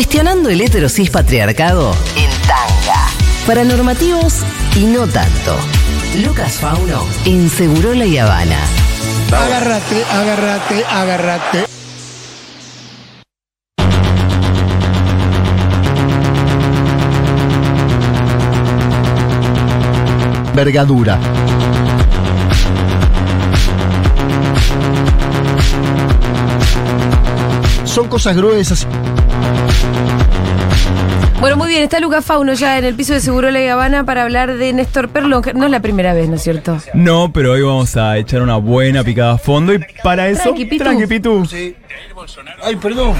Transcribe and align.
Cuestionando 0.00 0.48
el 0.48 0.62
heterosis 0.62 1.10
patriarcado 1.10 1.94
en 2.16 2.30
tanga. 2.48 3.06
Para 3.46 3.64
normativos 3.64 4.36
y 4.74 4.86
no 4.86 5.06
tanto. 5.06 5.58
Lucas 6.24 6.54
Fauno 6.54 7.04
en 7.26 7.50
Segurola 7.50 8.06
y 8.06 8.16
Habana. 8.16 8.56
Agárrate, 9.30 10.02
agárrate, 10.10 10.84
agárrate. 10.86 11.66
Vergadura. 20.54 21.20
Son 27.84 28.08
cosas 28.08 28.34
gruesas. 28.34 28.86
Bueno, 31.40 31.56
muy 31.56 31.68
bien, 31.68 31.82
está 31.82 32.00
Lucas 32.00 32.22
Fauno 32.22 32.52
ya 32.52 32.76
en 32.76 32.84
el 32.84 32.94
piso 32.94 33.14
de 33.14 33.20
Seguro 33.20 33.50
La 33.50 33.72
Habana 33.72 34.04
para 34.04 34.24
hablar 34.24 34.58
de 34.58 34.74
Néstor 34.74 35.08
Perlón. 35.08 35.42
que 35.42 35.54
No 35.54 35.64
es 35.64 35.70
la 35.70 35.80
primera 35.80 36.12
vez, 36.12 36.28
¿no 36.28 36.34
es 36.36 36.42
cierto? 36.42 36.76
No, 36.92 37.32
pero 37.32 37.52
hoy 37.52 37.62
vamos 37.62 37.96
a 37.96 38.18
echar 38.18 38.42
una 38.42 38.56
buena 38.56 39.02
picada 39.02 39.32
a 39.32 39.38
fondo 39.38 39.72
y 39.72 39.80
para 40.02 40.28
eso. 40.28 40.42
Tranqui, 40.42 40.66
Pitu. 40.66 40.84
Tranqui, 40.84 41.06
Pitu. 41.06 41.48
Ay, 42.62 42.76
perdón. 42.76 43.14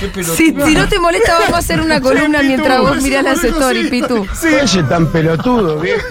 Qué 0.00 0.08
pelotudo. 0.08 0.34
Si, 0.36 0.46
si 0.52 0.74
no 0.74 0.88
te 0.88 0.98
molesta, 0.98 1.34
vamos 1.38 1.54
a 1.54 1.58
hacer 1.58 1.80
una 1.80 2.00
columna 2.00 2.42
mientras 2.42 2.80
vos 2.80 3.00
mirás 3.00 3.22
las 3.22 3.44
stories, 3.44 3.88
Pitu. 3.90 4.26
Oye, 4.62 4.82
tan 4.88 5.06
pelotudo, 5.12 5.78
viejo. 5.78 6.06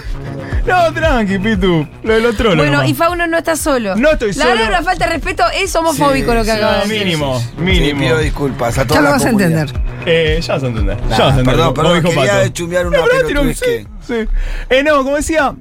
No, 0.66 0.92
tranqui, 0.92 1.38
Pitu. 1.38 1.86
Lo 2.02 2.12
del 2.14 2.26
otro 2.26 2.54
Bueno, 2.56 2.84
y 2.84 2.94
Fauno 2.94 3.26
no 3.26 3.38
está 3.38 3.56
solo. 3.56 3.96
No 3.96 4.10
estoy 4.10 4.28
La 4.34 4.44
solo. 4.44 4.50
verdad, 4.50 4.68
una 4.68 4.82
falta 4.82 5.06
de 5.06 5.12
respeto 5.14 5.44
es 5.54 5.74
homofóbico 5.74 6.34
lo 6.34 6.44
que 6.44 6.52
acaba 6.52 6.78
de 6.82 6.88
decir. 6.88 7.04
Mínimo, 7.06 7.40
Sí, 7.40 7.46
mínimo. 7.58 8.00
pido 8.00 8.18
disculpas 8.18 8.78
a 8.78 8.86
toda 8.86 8.96
Ya 8.96 9.00
lo 9.00 9.04
la 9.08 9.10
vas 9.12 9.24
a 9.24 9.30
comunidad. 9.30 9.60
entender. 9.62 9.82
Eh, 10.06 10.40
ya 10.42 10.54
vas 10.54 10.62
a 10.62 10.66
entender. 10.66 10.96
Nah, 11.02 11.08
ya 11.08 11.08
vas 11.10 11.20
a 11.20 11.28
entender. 11.40 11.54
perdón, 11.54 11.74
perdón, 11.74 12.02
quería 12.02 12.52
chumbear 12.52 12.86
una 12.86 12.98
No, 12.98 13.04
un- 13.42 13.54
sí, 13.54 13.64
sí. 14.06 14.14
Eh, 14.68 14.82
no, 14.82 15.02
como 15.04 15.16
decía, 15.16 15.54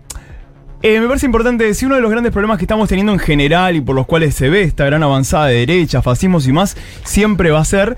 eh, 0.82 1.00
me 1.00 1.08
parece 1.08 1.26
importante, 1.26 1.74
si 1.74 1.86
uno 1.86 1.96
de 1.96 2.02
los 2.02 2.12
grandes 2.12 2.32
problemas 2.32 2.58
que 2.58 2.64
estamos 2.66 2.88
teniendo 2.90 3.12
en 3.14 3.20
general 3.20 3.76
y 3.76 3.82
por 3.82 3.96
los 3.96 4.06
cuales 4.06 4.36
se 4.36 4.50
ve 4.50 4.64
esta 4.64 4.86
gran 4.86 5.04
avanzada 5.04 5.48
de 5.48 5.66
derecha, 5.66 6.02
fascismos 6.02 6.48
y 6.48 6.52
más, 6.54 6.76
siempre 7.04 7.52
va 7.52 7.60
a 7.60 7.66
ser 7.66 7.98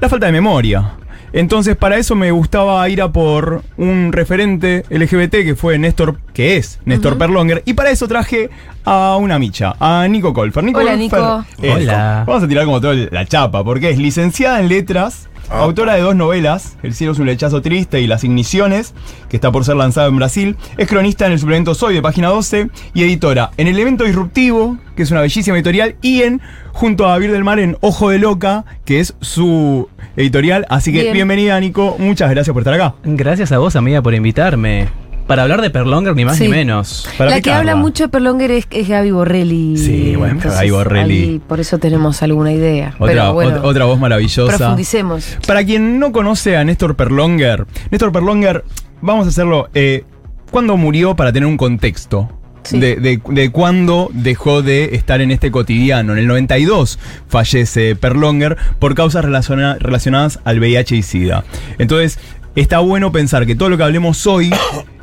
la 0.00 0.08
falta 0.08 0.26
de 0.26 0.32
memoria. 0.32 0.92
Entonces, 1.32 1.76
para 1.76 1.96
eso 1.98 2.14
me 2.14 2.30
gustaba 2.30 2.88
ir 2.88 3.02
a 3.02 3.12
por 3.12 3.62
un 3.76 4.12
referente 4.12 4.84
LGBT 4.90 5.30
que 5.44 5.54
fue 5.56 5.78
Néstor, 5.78 6.16
que 6.32 6.56
es 6.56 6.80
Néstor 6.84 7.18
Perlonger, 7.18 7.62
y 7.66 7.74
para 7.74 7.90
eso 7.90 8.08
traje 8.08 8.50
a 8.84 9.16
una 9.20 9.38
micha, 9.38 9.74
a 9.78 10.06
Nico 10.08 10.32
Colfer. 10.32 10.64
Nico 10.64 10.78
Hola, 10.80 10.92
Colfer 10.92 11.18
Nico. 11.20 11.44
es- 11.62 11.74
Hola. 11.76 12.24
Vamos 12.26 12.42
a 12.42 12.48
tirar 12.48 12.64
como 12.64 12.80
toda 12.80 12.94
la 12.94 13.26
chapa, 13.26 13.62
porque 13.62 13.90
es 13.90 13.98
licenciada 13.98 14.60
en 14.60 14.68
letras, 14.68 15.27
Ah. 15.50 15.60
autora 15.60 15.94
de 15.94 16.02
dos 16.02 16.14
novelas, 16.14 16.76
El 16.82 16.94
cielo 16.94 17.12
es 17.12 17.18
un 17.18 17.26
lechazo 17.26 17.62
triste 17.62 18.00
y 18.00 18.06
Las 18.06 18.24
igniciones, 18.24 18.94
que 19.28 19.36
está 19.36 19.50
por 19.50 19.64
ser 19.64 19.76
lanzado 19.76 20.08
en 20.08 20.16
Brasil, 20.16 20.56
es 20.76 20.88
cronista 20.88 21.26
en 21.26 21.32
el 21.32 21.38
suplemento 21.38 21.74
Soy 21.74 21.94
de 21.94 22.02
página 22.02 22.28
12 22.28 22.68
y 22.94 23.02
editora 23.02 23.50
en 23.56 23.66
El 23.66 23.78
evento 23.78 24.04
disruptivo, 24.04 24.76
que 24.96 25.02
es 25.02 25.10
una 25.10 25.20
bellísima 25.20 25.56
editorial, 25.56 25.96
y 26.02 26.22
en 26.22 26.40
junto 26.72 27.08
a 27.08 27.16
Vir 27.18 27.32
del 27.32 27.44
Mar 27.44 27.58
en 27.58 27.76
Ojo 27.80 28.10
de 28.10 28.18
Loca, 28.18 28.64
que 28.84 29.00
es 29.00 29.14
su 29.20 29.88
editorial. 30.16 30.66
Así 30.68 30.92
que 30.92 31.02
Bien. 31.02 31.14
bienvenida, 31.14 31.58
Nico. 31.60 31.96
Muchas 31.98 32.30
gracias 32.30 32.52
por 32.52 32.62
estar 32.62 32.74
acá. 32.74 32.94
Gracias 33.04 33.52
a 33.52 33.58
vos, 33.58 33.74
amiga, 33.76 34.02
por 34.02 34.14
invitarme. 34.14 34.88
Para 35.28 35.42
hablar 35.42 35.60
de 35.62 35.70
Perlonger, 35.70 36.16
ni 36.16 36.24
más 36.24 36.36
Sí. 36.38 36.44
ni 36.44 36.48
menos. 36.48 37.08
Para 37.16 37.30
la 37.30 37.40
que 37.40 37.52
habla 37.52 37.76
mucho 37.76 38.04
de 38.04 38.08
Perlonger 38.08 38.50
es, 38.50 38.66
es 38.70 38.88
Gaby 38.88 39.10
Borrelli. 39.12 39.76
Sí, 39.76 40.16
bueno, 40.16 40.32
Entonces, 40.34 40.54
Gaby 40.58 40.70
Borrelli. 40.70 41.14
ahí 41.22 41.40
por 41.46 41.60
eso 41.60 41.78
tenemos 41.78 42.20
alguna 42.22 42.50
idea. 42.52 42.94
Otra, 42.98 43.06
Pero 43.06 43.32
bueno, 43.34 43.60
otra 43.62 43.84
voz 43.84 44.00
maravillosa. 44.00 44.56
profundicemos. 44.56 45.36
Para 45.46 45.62
quien 45.64 46.00
no 46.00 46.10
conoce 46.10 46.56
a 46.56 46.64
Néstor 46.64 46.96
Perlonger, 46.96 47.66
Néstor 47.92 48.10
Perlonger, 48.10 48.64
vamos 49.02 49.26
a 49.26 49.28
hacerlo. 49.28 49.68
Eh, 49.74 50.04
¿Cuándo 50.50 50.76
murió 50.78 51.14
para 51.14 51.30
tener 51.30 51.46
un 51.46 51.58
contexto? 51.58 52.30
Sí. 52.62 52.78
De, 52.78 52.96
de, 52.96 53.20
de 53.28 53.50
cuándo 53.50 54.10
dejó 54.12 54.62
de 54.62 54.94
estar 54.94 55.20
en 55.20 55.30
este 55.30 55.50
cotidiano. 55.50 56.12
En 56.14 56.18
el 56.18 56.26
92 56.26 56.98
fallece 57.28 57.96
Perlonger 57.96 58.56
por 58.78 58.94
causas 58.94 59.24
relaciona- 59.24 59.76
relacionadas 59.78 60.40
al 60.44 60.58
VIH 60.58 60.96
y 60.96 61.02
SIDA. 61.02 61.44
Entonces, 61.78 62.18
está 62.56 62.78
bueno 62.80 63.12
pensar 63.12 63.46
que 63.46 63.54
todo 63.54 63.68
lo 63.68 63.76
que 63.76 63.84
hablemos 63.84 64.26
hoy, 64.26 64.50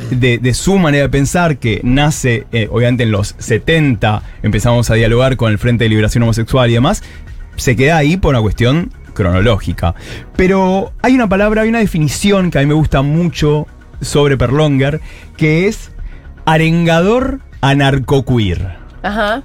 de, 0.09 0.37
de 0.37 0.53
su 0.53 0.77
manera 0.77 1.03
de 1.03 1.09
pensar, 1.09 1.57
que 1.57 1.81
nace 1.83 2.45
eh, 2.51 2.67
obviamente 2.71 3.03
en 3.03 3.11
los 3.11 3.35
70, 3.37 4.23
empezamos 4.43 4.89
a 4.89 4.95
dialogar 4.95 5.37
con 5.37 5.51
el 5.51 5.57
Frente 5.57 5.85
de 5.85 5.89
Liberación 5.89 6.23
Homosexual 6.23 6.69
y 6.69 6.73
demás, 6.73 7.03
se 7.55 7.75
queda 7.75 7.97
ahí 7.97 8.17
por 8.17 8.33
una 8.33 8.41
cuestión 8.41 8.91
cronológica. 9.13 9.95
Pero 10.35 10.93
hay 11.01 11.15
una 11.15 11.27
palabra, 11.27 11.63
hay 11.63 11.69
una 11.69 11.79
definición 11.79 12.51
que 12.51 12.59
a 12.59 12.61
mí 12.61 12.67
me 12.67 12.73
gusta 12.73 13.01
mucho 13.01 13.67
sobre 14.01 14.37
Perlonger, 14.37 15.01
que 15.37 15.67
es 15.67 15.91
arengador 16.45 17.39
anarcoqueer. 17.61 18.77
Ajá. 19.01 19.43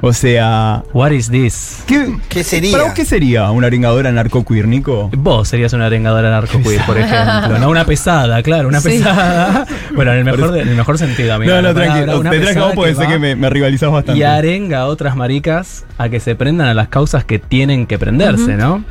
O 0.00 0.12
sea, 0.12 0.82
What 0.92 1.10
is 1.12 1.30
this? 1.30 1.82
¿qué, 1.86 2.16
¿Qué 2.28 2.44
sería? 2.44 2.72
¿Para 2.72 2.84
vos 2.84 2.92
qué 2.92 3.04
sería 3.04 3.50
un 3.50 3.64
arengador 3.64 4.06
anarcoqueer, 4.06 4.68
Nico? 4.68 5.10
Vos 5.16 5.48
serías 5.48 5.72
una 5.72 5.86
arengadora 5.86 6.30
narcoqueer, 6.30 6.82
por 6.84 6.98
ejemplo. 6.98 7.58
No 7.58 7.70
una 7.70 7.84
pesada, 7.84 8.42
claro, 8.42 8.68
una 8.68 8.80
Sí. 8.80 8.90
pesada. 8.90 9.66
Bueno, 9.94 10.12
en 10.12 10.18
el 10.18 10.24
mejor, 10.24 10.56
en 10.58 10.68
el 10.68 10.76
mejor 10.76 10.98
sentido, 10.98 11.34
amiga. 11.34 11.56
no, 11.56 11.62
no, 11.68 11.74
tranquilo. 11.74 12.20
una 12.20 12.30
Te 12.30 12.40
traje 12.40 12.60
vos 12.60 12.72
porque 12.74 12.94
sé 12.94 13.06
que 13.06 13.18
me, 13.18 13.34
me 13.36 13.48
rivalizás 13.50 13.90
bastante. 13.90 14.18
Y 14.20 14.22
arenga 14.22 14.80
a 14.80 14.86
otras 14.86 15.16
maricas 15.16 15.84
a 15.98 16.08
que 16.08 16.20
se 16.20 16.34
prendan 16.36 16.68
a 16.68 16.74
las 16.74 16.88
causas 16.88 17.24
que 17.24 17.38
tienen 17.38 17.86
que 17.86 17.98
prenderse, 17.98 18.56
¿no? 18.56 18.84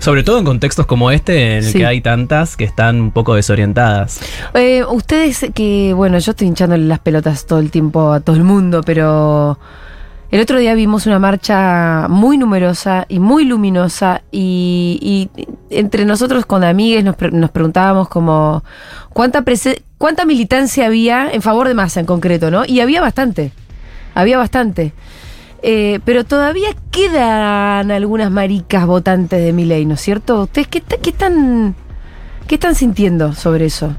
Sobre 0.00 0.22
todo 0.22 0.38
en 0.38 0.44
contextos 0.44 0.86
como 0.86 1.10
este, 1.10 1.58
en 1.58 1.64
el 1.64 1.72
Sí. 1.72 1.78
que 1.78 1.86
hay 1.86 2.00
tantas 2.00 2.56
que 2.56 2.62
están 2.64 3.00
un 3.00 3.10
poco 3.10 3.34
desorientadas. 3.34 4.20
Eh, 4.54 4.84
ustedes 4.88 5.46
que, 5.54 5.92
bueno, 5.92 6.18
yo 6.18 6.30
estoy 6.32 6.46
hinchándole 6.46 6.84
las 6.86 7.00
pelotas 7.00 7.46
todo 7.46 7.58
el 7.58 7.70
tiempo 7.72 8.12
a 8.12 8.20
todo 8.20 8.36
el 8.36 8.44
mundo, 8.44 8.82
pero 8.86 9.58
el 10.30 10.40
otro 10.40 10.58
día 10.58 10.74
vimos 10.74 11.06
una 11.06 11.18
marcha 11.18 12.06
muy 12.08 12.36
numerosa 12.36 13.06
y 13.08 13.18
muy 13.18 13.44
luminosa 13.44 14.22
y, 14.30 15.28
y 15.36 15.46
entre 15.70 16.04
nosotros 16.04 16.44
con 16.46 16.64
amigues 16.64 17.02
nos, 17.04 17.16
pre- 17.16 17.30
nos 17.30 17.50
preguntábamos 17.50 18.08
como 18.08 18.62
cuánta, 19.10 19.42
cuánta 19.96 20.24
militancia 20.26 20.86
había 20.86 21.30
en 21.32 21.40
favor 21.42 21.66
de 21.68 21.74
Massa 21.74 22.00
en 22.00 22.06
concreto, 22.06 22.50
¿no? 22.50 22.64
Y 22.66 22.80
había 22.80 23.00
bastante, 23.00 23.52
había 24.14 24.36
bastante. 24.38 24.92
Eh, 25.62 25.98
pero 26.04 26.24
todavía 26.24 26.68
quedan 26.92 27.90
algunas 27.90 28.30
maricas 28.30 28.86
votantes 28.86 29.42
de 29.42 29.52
Milei, 29.52 29.86
¿no 29.86 29.94
es 29.94 30.00
cierto? 30.00 30.42
¿Ustedes 30.42 30.68
qué, 30.68 30.82
qué 30.82 31.10
están, 31.10 31.74
qué 32.46 32.54
están 32.56 32.74
sintiendo 32.76 33.32
sobre 33.32 33.64
eso? 33.66 33.96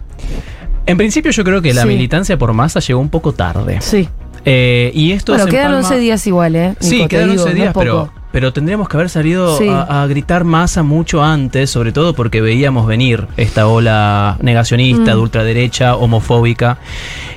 En 0.86 0.96
principio 0.98 1.32
yo 1.32 1.44
creo 1.44 1.62
que 1.62 1.74
la 1.74 1.82
Sí. 1.82 1.88
militancia 1.90 2.38
por 2.38 2.54
masa 2.54 2.80
llegó 2.80 3.00
un 3.02 3.10
poco 3.10 3.34
tarde. 3.34 3.80
Sí. 3.82 4.08
Eh, 4.46 4.92
y 4.94 5.12
esto 5.12 5.34
Bueno, 5.34 5.48
quedan 5.48 5.72
empalma- 5.72 5.78
11 5.88 5.98
días 6.00 6.26
igual, 6.28 6.56
¿eh? 6.56 6.76
Sí, 6.80 6.96
Nico, 6.96 7.04
te 7.04 7.10
quedan 7.10 7.30
digo, 7.32 7.44
11 7.44 7.54
no 7.54 7.56
días, 7.62 7.74
poco. 7.74 7.80
pero, 7.80 8.14
pero 8.32 8.54
tendríamos 8.54 8.88
que 8.90 8.98
haber 8.98 9.10
salido 9.10 9.58
Sí. 9.58 9.68
a, 9.68 10.04
a 10.04 10.08
gritar 10.08 10.44
masa 10.44 10.84
mucho 10.84 11.24
antes, 11.24 11.70
sobre 11.70 11.92
todo 11.92 12.14
porque 12.14 12.42
veíamos 12.42 12.86
venir 12.88 13.28
esta 13.38 13.68
ola 13.68 14.38
negacionista, 14.42 15.02
Mm. 15.14 15.16
de 15.16 15.16
ultraderecha, 15.16 15.96
homofóbica. 15.96 16.78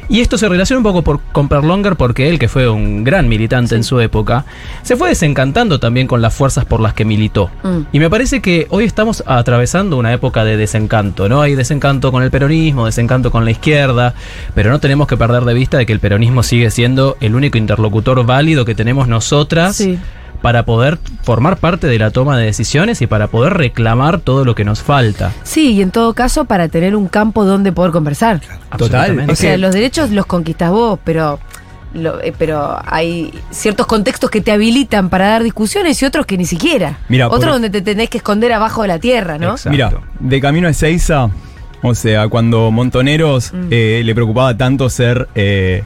Y 0.08 0.20
esto 0.20 0.36
se 0.36 0.46
relaciona 0.48 0.78
un 0.78 0.82
poco 0.82 1.00
por, 1.02 1.20
con 1.32 1.48
Perlonger 1.48 1.96
porque 1.96 2.28
él, 2.28 2.38
que 2.38 2.48
fue 2.48 2.68
un 2.68 3.02
gran 3.04 3.28
militante 3.28 3.74
en 3.76 3.84
su 3.84 3.98
época, 4.00 4.44
se 4.82 4.96
fue 4.96 5.08
desencantando 5.08 5.80
también 5.80 6.06
con 6.06 6.20
las 6.20 6.34
fuerzas 6.34 6.66
por 6.66 6.80
las 6.80 6.92
que 6.92 7.06
militó. 7.06 7.50
Mm. 7.62 7.78
Y 7.92 7.98
me 7.98 8.10
parece 8.10 8.42
que 8.42 8.66
hoy 8.68 8.84
estamos 8.84 9.22
atravesando 9.26 9.96
una 9.96 10.12
época 10.12 10.44
de 10.44 10.58
desencanto, 10.58 11.28
¿no? 11.30 11.40
Hay 11.40 11.54
desencanto 11.54 12.12
con 12.12 12.22
el 12.22 12.30
peronismo, 12.30 12.84
desencanto 12.84 13.30
con 13.30 13.44
la 13.46 13.52
izquierda, 13.52 14.12
pero 14.54 14.70
no 14.70 14.80
tenemos 14.80 15.06
que 15.06 15.16
perder 15.16 15.44
de 15.44 15.54
vista 15.54 15.78
de 15.78 15.86
que 15.86 15.92
el 15.94 16.00
peronismo 16.00 16.42
sigue 16.42 16.70
siendo 16.70 17.16
el 17.20 17.34
único 17.34 17.56
interlocutor 17.56 18.26
válido 18.26 18.66
que 18.66 18.74
tenemos 18.74 19.08
nosotras 19.08 19.76
Sí. 19.76 19.98
Para 20.42 20.64
poder 20.64 20.98
formar 21.22 21.56
parte 21.56 21.86
de 21.86 21.98
la 21.98 22.10
toma 22.10 22.36
de 22.36 22.44
decisiones 22.46 23.00
y 23.00 23.06
para 23.06 23.28
poder 23.28 23.54
reclamar 23.54 24.20
todo 24.20 24.44
lo 24.44 24.54
que 24.54 24.64
nos 24.64 24.82
falta. 24.82 25.32
Sí, 25.44 25.72
y 25.74 25.82
en 25.82 25.90
todo 25.92 26.12
caso 26.14 26.44
para 26.44 26.68
tener 26.68 26.96
un 26.96 27.06
campo 27.08 27.44
donde 27.44 27.72
poder 27.72 27.92
conversar. 27.92 28.40
Absolutamente. 28.70 29.32
O 29.32 29.36
sea, 29.36 29.56
los 29.56 29.72
derechos 29.72 30.10
los 30.10 30.26
conquistas 30.26 30.70
vos, 30.70 30.98
pero, 31.04 31.38
lo- 31.94 32.20
eh, 32.20 32.34
pero 32.36 32.76
hay 32.84 33.32
ciertos 33.50 33.86
contextos 33.86 34.30
que 34.30 34.40
te 34.40 34.50
habilitan 34.50 35.08
para 35.10 35.28
dar 35.28 35.42
discusiones 35.44 36.02
y 36.02 36.06
otros 36.06 36.26
que 36.26 36.36
ni 36.36 36.44
siquiera. 36.44 36.98
Mira, 37.08 37.28
Otros 37.28 37.44
por- 37.44 37.52
donde 37.52 37.70
te 37.70 37.80
tenés 37.82 38.10
que 38.10 38.18
esconder 38.18 38.52
abajo 38.52 38.82
de 38.82 38.88
la 38.88 38.98
tierra, 38.98 39.38
¿no? 39.38 39.52
Exacto. 39.52 39.70
Mira, 39.70 39.92
de 40.18 40.40
camino 40.40 40.66
a 40.66 40.70
Ezeiza, 40.72 41.30
o 41.82 41.94
sea, 41.94 42.28
cuando 42.28 42.70
Montoneros 42.72 43.52
Mm. 43.52 43.66
eh, 43.70 44.02
le 44.04 44.14
preocupaba 44.14 44.56
tanto 44.56 44.90
ser 44.90 45.28
eh, 45.34 45.84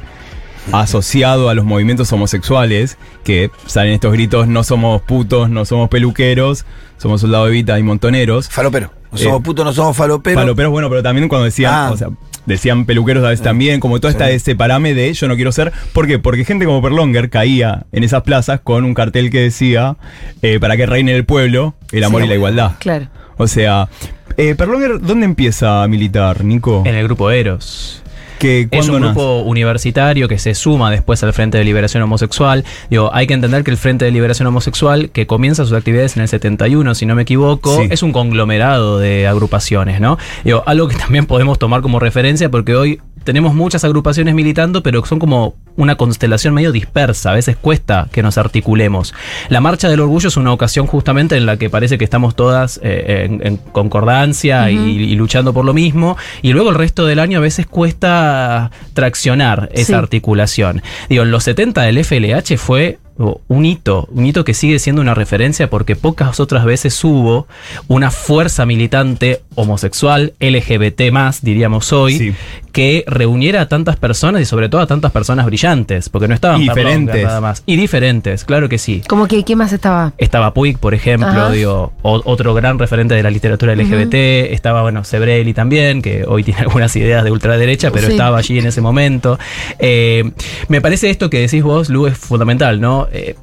asociado 0.72 1.48
a 1.48 1.54
los 1.54 1.64
movimientos 1.64 2.12
homosexuales, 2.12 2.98
que 3.24 3.50
salen 3.66 3.92
estos 3.92 4.12
gritos, 4.12 4.48
no 4.48 4.64
somos 4.64 5.02
putos, 5.02 5.48
no 5.50 5.64
somos 5.64 5.88
peluqueros, 5.88 6.64
somos 6.98 7.20
soldados 7.20 7.46
de 7.48 7.52
Vita 7.52 7.78
y 7.78 7.82
montoneros. 7.82 8.48
Falopero. 8.48 8.92
No 9.12 9.18
somos 9.18 9.40
Eh, 9.40 9.42
putos, 9.44 9.64
no 9.64 9.72
somos 9.72 9.96
faloperos. 9.96 10.42
Paloperos, 10.42 10.70
bueno, 10.72 10.88
pero 10.90 11.02
también 11.02 11.28
cuando 11.28 11.44
decían, 11.44 11.72
Ah. 11.74 11.90
o 11.92 11.96
sea, 11.96 12.08
decían 12.44 12.84
peluqueros 12.84 13.24
a 13.24 13.28
veces 13.30 13.42
también, 13.44 13.80
como 13.80 13.98
todo 14.00 14.10
Sí. 14.10 14.16
esta 14.16 14.30
ese 14.30 14.54
parame 14.56 14.94
de 14.94 15.12
yo 15.14 15.28
no 15.28 15.36
quiero 15.36 15.52
ser. 15.52 15.72
¿Por 15.92 16.06
qué? 16.06 16.18
Porque 16.18 16.44
gente 16.44 16.64
como 16.64 16.82
Perlonger 16.82 17.30
caía 17.30 17.86
en 17.92 18.04
esas 18.04 18.22
plazas 18.22 18.60
con 18.60 18.84
un 18.84 18.94
cartel 18.94 19.30
que 19.30 19.40
decía, 19.40 19.96
eh, 20.42 20.58
para 20.60 20.76
que 20.76 20.86
reine 20.86 21.14
el 21.14 21.24
pueblo, 21.24 21.74
el 21.92 22.04
amor 22.04 22.20
Sí, 22.22 22.26
y 22.26 22.28
la 22.28 22.34
igualdad. 22.34 22.72
Claro. 22.78 23.06
O 23.38 23.46
sea, 23.46 23.88
eh, 24.36 24.54
Perlonger, 24.54 25.00
¿dónde 25.00 25.24
empieza 25.26 25.82
a 25.82 25.88
militar, 25.88 26.44
Nico? 26.44 26.82
En 26.84 26.94
el 26.94 27.04
grupo 27.04 27.30
Eros. 27.30 28.02
Que, 28.38 28.62
Es 28.62 28.68
¿cuándo 28.68 28.94
un 28.94 29.00
nace? 29.02 29.12
grupo 29.14 29.40
universitario 29.40 30.28
que 30.28 30.38
se 30.38 30.54
suma 30.54 30.90
después 30.90 31.22
al 31.22 31.32
Frente 31.32 31.58
de 31.58 31.64
Liberación 31.64 32.02
Homosexual. 32.02 32.64
Digo, 32.90 33.10
hay 33.12 33.26
que 33.26 33.34
entender 33.34 33.64
que 33.64 33.70
el 33.70 33.76
Frente 33.76 34.04
de 34.04 34.10
Liberación 34.10 34.46
Homosexual, 34.48 35.10
que 35.10 35.26
comienza 35.26 35.64
sus 35.64 35.72
actividades 35.72 36.16
en 36.16 36.22
el 36.22 36.28
71, 36.28 36.94
si 36.94 37.06
no 37.06 37.14
me 37.14 37.22
equivoco, 37.22 37.76
Sí. 37.80 37.88
es 37.90 38.02
un 38.02 38.12
conglomerado 38.12 38.98
de 38.98 39.26
agrupaciones, 39.26 40.00
¿no? 40.00 40.18
Digo, 40.44 40.62
algo 40.66 40.88
que 40.88 40.96
también 41.06 41.26
podemos 41.26 41.58
tomar 41.58 41.82
como 41.82 41.98
referencia 41.98 42.50
porque 42.50 42.74
hoy 42.74 43.00
tenemos 43.26 43.54
muchas 43.54 43.84
agrupaciones 43.84 44.34
militando, 44.34 44.82
pero 44.82 45.04
son 45.04 45.18
como 45.18 45.54
una 45.76 45.96
constelación 45.96 46.54
medio 46.54 46.72
dispersa. 46.72 47.32
A 47.32 47.34
veces 47.34 47.56
cuesta 47.56 48.08
que 48.10 48.22
nos 48.22 48.38
articulemos. 48.38 49.12
La 49.50 49.60
Marcha 49.60 49.90
del 49.90 50.00
Orgullo 50.00 50.28
es 50.28 50.38
una 50.38 50.52
ocasión 50.54 50.86
justamente 50.86 51.36
en 51.36 51.44
la 51.44 51.58
que 51.58 51.68
parece 51.68 51.98
que 51.98 52.04
estamos 52.04 52.34
todas 52.34 52.80
eh, 52.82 53.26
en, 53.28 53.46
en 53.46 53.56
concordancia 53.58 54.70
y, 54.70 54.76
y 54.76 55.14
luchando 55.16 55.52
por 55.52 55.66
lo 55.66 55.74
mismo. 55.74 56.16
Y 56.40 56.54
luego 56.54 56.70
el 56.70 56.76
resto 56.76 57.04
del 57.04 57.18
año 57.18 57.36
a 57.36 57.42
veces 57.42 57.66
cuesta 57.66 58.70
traccionar 58.94 59.68
esa 59.72 59.86
Sí. 59.86 59.92
articulación. 59.94 60.82
Digo, 61.08 61.22
en 61.24 61.30
los 61.30 61.44
70 61.44 61.88
el 61.88 61.98
FLH 62.04 62.56
fue 62.56 62.98
oh, 63.18 63.40
un 63.48 63.64
hito, 63.66 64.08
un 64.10 64.26
hito 64.26 64.44
que 64.44 64.54
sigue 64.54 64.78
siendo 64.78 65.02
una 65.02 65.14
referencia 65.14 65.68
porque 65.68 65.96
pocas 65.96 66.40
otras 66.40 66.64
veces 66.64 67.02
hubo 67.04 67.46
una 67.88 68.10
fuerza 68.10 68.64
militante 68.66 69.42
homosexual, 69.54 70.32
LGBT 70.40 71.10
más, 71.12 71.42
diríamos 71.42 71.92
hoy, 71.92 72.18
Sí. 72.18 72.34
Que 72.76 73.04
reuniera 73.06 73.62
a 73.62 73.68
tantas 73.68 73.96
personas 73.96 74.42
y 74.42 74.44
sobre 74.44 74.68
todo 74.68 74.82
a 74.82 74.86
tantas 74.86 75.10
personas 75.10 75.46
brillantes, 75.46 76.10
porque 76.10 76.28
no 76.28 76.34
estaban 76.34 76.60
Y 76.60 76.64
diferentes. 76.64 77.24
nada 77.24 77.40
más. 77.40 77.62
Y 77.64 77.76
diferentes, 77.76 78.44
claro 78.44 78.68
que 78.68 78.76
sí. 78.76 79.00
Como 79.08 79.26
que, 79.26 79.44
¿qué 79.44 79.56
más 79.56 79.72
estaba? 79.72 80.12
Estaba 80.18 80.52
Puig, 80.52 80.76
por 80.78 80.92
ejemplo, 80.92 81.26
Ajá. 81.26 81.50
digo, 81.50 81.94
o- 82.02 82.20
otro 82.26 82.52
gran 82.52 82.78
referente 82.78 83.14
de 83.14 83.22
la 83.22 83.30
literatura 83.30 83.72
LGBT. 83.74 84.52
Estaba, 84.52 84.82
bueno, 84.82 85.04
Sebrelli 85.04 85.54
también, 85.54 86.02
que 86.02 86.24
hoy 86.28 86.44
tiene 86.44 86.60
algunas 86.68 86.94
ideas 86.96 87.24
de 87.24 87.30
ultraderecha, 87.30 87.90
pero 87.90 88.08
Sí. 88.08 88.12
estaba 88.12 88.36
allí 88.36 88.58
en 88.58 88.66
ese 88.66 88.82
momento. 88.82 89.38
Eh, 89.78 90.30
me 90.68 90.82
parece 90.82 91.08
esto 91.08 91.30
que 91.30 91.40
decís 91.40 91.62
vos, 91.62 91.88
Lu, 91.88 92.06
es 92.06 92.18
fundamental, 92.18 92.78
¿no? 92.78 93.08
Eh, 93.10 93.36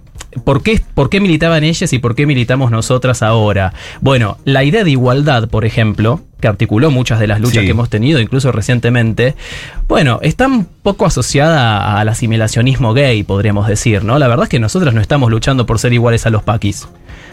¿Por 0.44 0.64
qué, 0.64 0.82
¿Por 0.94 1.10
qué 1.10 1.20
militaban 1.20 1.64
ellas 1.64 1.92
y 1.94 2.00
por 2.00 2.16
qué 2.16 2.26
militamos 2.26 2.72
nosotras 2.72 3.22
ahora? 3.24 3.74
Bueno, 4.02 4.38
la 4.46 4.64
idea 4.64 4.84
de 4.84 4.92
igualdad, 4.92 5.48
por 5.48 5.66
ejemplo, 5.66 6.22
que 6.42 6.48
articuló 6.48 6.92
muchas 6.92 7.20
de 7.20 7.28
las 7.28 7.40
luchas 7.40 7.60
Sí. 7.60 7.66
que 7.66 7.72
hemos 7.72 7.90
tenido, 7.90 8.20
incluso 8.20 8.52
recientemente, 8.52 9.36
bueno, 9.88 10.20
está 10.22 10.48
un 10.48 10.66
poco 10.66 11.06
asociada 11.06 12.00
al 12.00 12.10
asimilacionismo 12.10 12.94
gay, 12.94 13.24
podríamos 13.24 13.68
decir, 13.68 14.04
¿no? 14.04 14.20
La 14.20 14.28
verdad 14.28 14.44
es 14.44 14.50
que 14.50 14.60
nosotros 14.60 14.94
no 14.94 15.00
estamos 15.02 15.32
luchando 15.32 15.66
por 15.66 15.80
ser 15.80 15.94
iguales 15.94 16.26
a 16.26 16.30
los 16.30 16.44
paquis. 16.44 16.88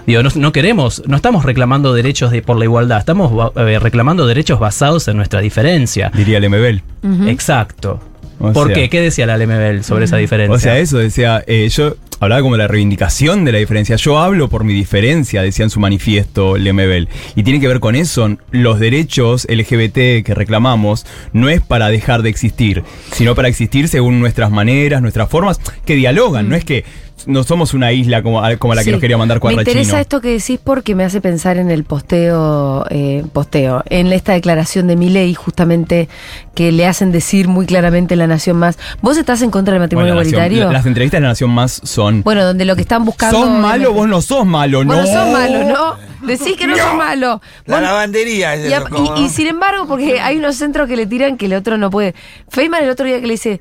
Digo, 0.06 0.23
no, 0.23 0.31
no 0.35 0.53
queremos, 0.53 1.03
no 1.06 1.17
estamos 1.17 1.44
reclamando 1.44 1.93
derechos 1.93 2.31
de, 2.31 2.41
por 2.41 2.56
la 2.56 2.64
igualdad, 2.64 2.99
estamos 3.00 3.53
eh, 3.56 3.79
reclamando 3.81 4.26
derechos 4.26 4.58
basados 4.61 5.06
en 5.08 5.17
nuestra 5.17 5.41
diferencia. 5.41 6.11
Diría 6.14 6.38
Lemebel. 6.41 6.82
Exacto. 7.26 8.00
O 8.38 8.53
¿Por 8.53 8.69
sea- 8.69 8.75
qué? 8.76 8.88
¿Qué 8.88 9.00
decía 9.00 9.26
la 9.26 9.37
LMBL 9.37 9.82
sobre 9.85 10.06
esa 10.06 10.17
diferencia? 10.17 10.55
O 10.56 10.58
sea, 10.58 10.79
eso 10.79 10.96
decía, 10.99 11.43
eh, 11.46 11.69
yo 11.69 11.96
hablaba 12.20 12.43
como 12.43 12.55
de 12.55 12.58
la 12.58 12.69
reivindicación 12.69 13.44
de 13.44 13.52
la 13.52 13.58
diferencia. 13.58 13.96
Yo 13.96 14.19
hablo 14.19 14.49
por 14.49 14.62
mi 14.62 14.75
diferencia, 14.75 15.43
decía 15.43 15.64
en 15.64 15.70
su 15.70 15.81
manifiesto 15.81 16.56
Lemebel. 16.56 17.08
Y 17.34 17.43
tiene 17.43 17.61
que 17.61 17.67
ver 17.67 17.81
con 17.81 17.96
eso. 17.96 18.37
Los 18.50 18.78
derechos 18.78 19.46
LGBT 19.49 20.22
que 20.25 20.34
reclamamos 20.34 21.06
no 21.32 21.49
es 21.49 21.61
para 21.61 21.88
dejar 21.88 22.22
de 22.22 22.28
existir, 22.28 22.84
sino 23.12 23.34
para 23.34 23.49
existir 23.49 23.88
según 23.88 24.20
nuestras 24.20 24.50
maneras, 24.50 25.02
nuestras 25.02 25.28
formas, 25.28 25.61
que 25.84 25.96
dialogan. 25.96 26.49
No 26.49 26.56
es 26.56 26.64
que 26.64 26.84
no 27.26 27.44
somos 27.44 27.75
una 27.75 27.93
isla 27.93 28.22
como, 28.22 28.43
como 28.58 28.75
la 28.75 28.81
que 28.82 28.87
Sí. 28.87 28.90
nos 28.93 29.00
quería 29.00 29.17
mandar 29.19 29.37
Me 29.37 29.40
Cuadrachino. 29.40 29.70
interesa 29.72 30.00
esto 30.00 30.20
que 30.20 30.28
decís 30.31 30.58
porque 30.62 30.94
me 30.94 31.05
hace 31.05 31.20
pensar 31.20 31.56
en 31.58 31.70
el 31.70 31.84
posteo, 31.84 32.84
eh, 32.90 33.25
posteo, 33.32 33.82
en 33.88 34.12
esta 34.12 34.32
declaración 34.32 34.87
de 34.87 34.96
Milei, 34.96 35.34
justamente 35.34 36.08
que 36.55 36.72
le 36.72 36.87
hacen 36.87 37.12
decir 37.12 37.49
muy 37.49 37.67
claramente 37.67 38.14
en 38.14 38.19
La 38.19 38.26
Nación 38.26 38.56
Más. 38.58 38.78
¿Vos 39.02 39.17
estás 39.17 39.43
en 39.43 39.50
contra 39.50 39.72
del 39.75 39.81
matrimonio 39.82 40.14
Bueno, 40.14 40.20
la 40.20 40.25
Nación- 40.25 40.40
igualitario? 40.44 40.72
las 40.72 40.87
entrevistas 40.87 41.19
de 41.19 41.22
la 41.22 41.28
Nación 41.28 41.50
Más 41.50 41.81
son. 41.84 42.22
bueno, 42.22 42.44
donde 42.44 42.64
lo 42.64 42.75
que 42.76 42.82
están 42.82 43.05
buscando. 43.05 43.38
¿Sos 43.38 43.50
malo? 43.50 43.93
Vos 43.93 44.08
no 44.08 44.20
sos 44.22 44.46
malo, 44.46 44.78
Vos 44.78 44.87
no. 44.87 44.96
no 44.96 45.06
sos 45.06 45.28
malo, 45.32 45.64
¿no? 45.64 46.26
Decís 46.26 46.56
que 46.56 46.67
no, 46.67 46.76
sos 46.76 46.94
malo. 46.94 47.40
La 47.67 47.76
Vos- 47.76 47.82
lavandería 47.82 48.55
es 48.55 48.64
Y, 48.70 48.72
eso, 48.75 48.87
a- 48.87 48.88
como- 48.88 49.17
y- 49.17 49.25
y 49.25 49.28
sin 49.31 49.46
embargo, 49.46 49.87
porque 49.87 50.20
hay 50.20 50.37
unos 50.38 50.56
centros 50.56 50.87
que 50.88 50.96
le 50.96 51.06
tiran 51.06 51.37
que 51.38 51.46
el 51.46 51.55
otro 51.55 51.78
no 51.78 51.90
puede. 51.90 52.14
Feynman 52.49 52.84
el 52.84 52.90
otro 52.90 53.06
día 53.06 53.20
que 53.20 53.26
le 53.26 53.32
dice. 53.34 53.61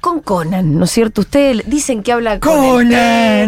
Con 0.00 0.20
Conan, 0.20 0.78
¿no 0.78 0.84
es 0.86 0.90
cierto? 0.92 1.20
Usted 1.20 1.62
dicen 1.66 2.02
que 2.02 2.12
habla 2.12 2.40
con 2.40 2.52
el 2.64 2.70
Conan. 2.70 2.90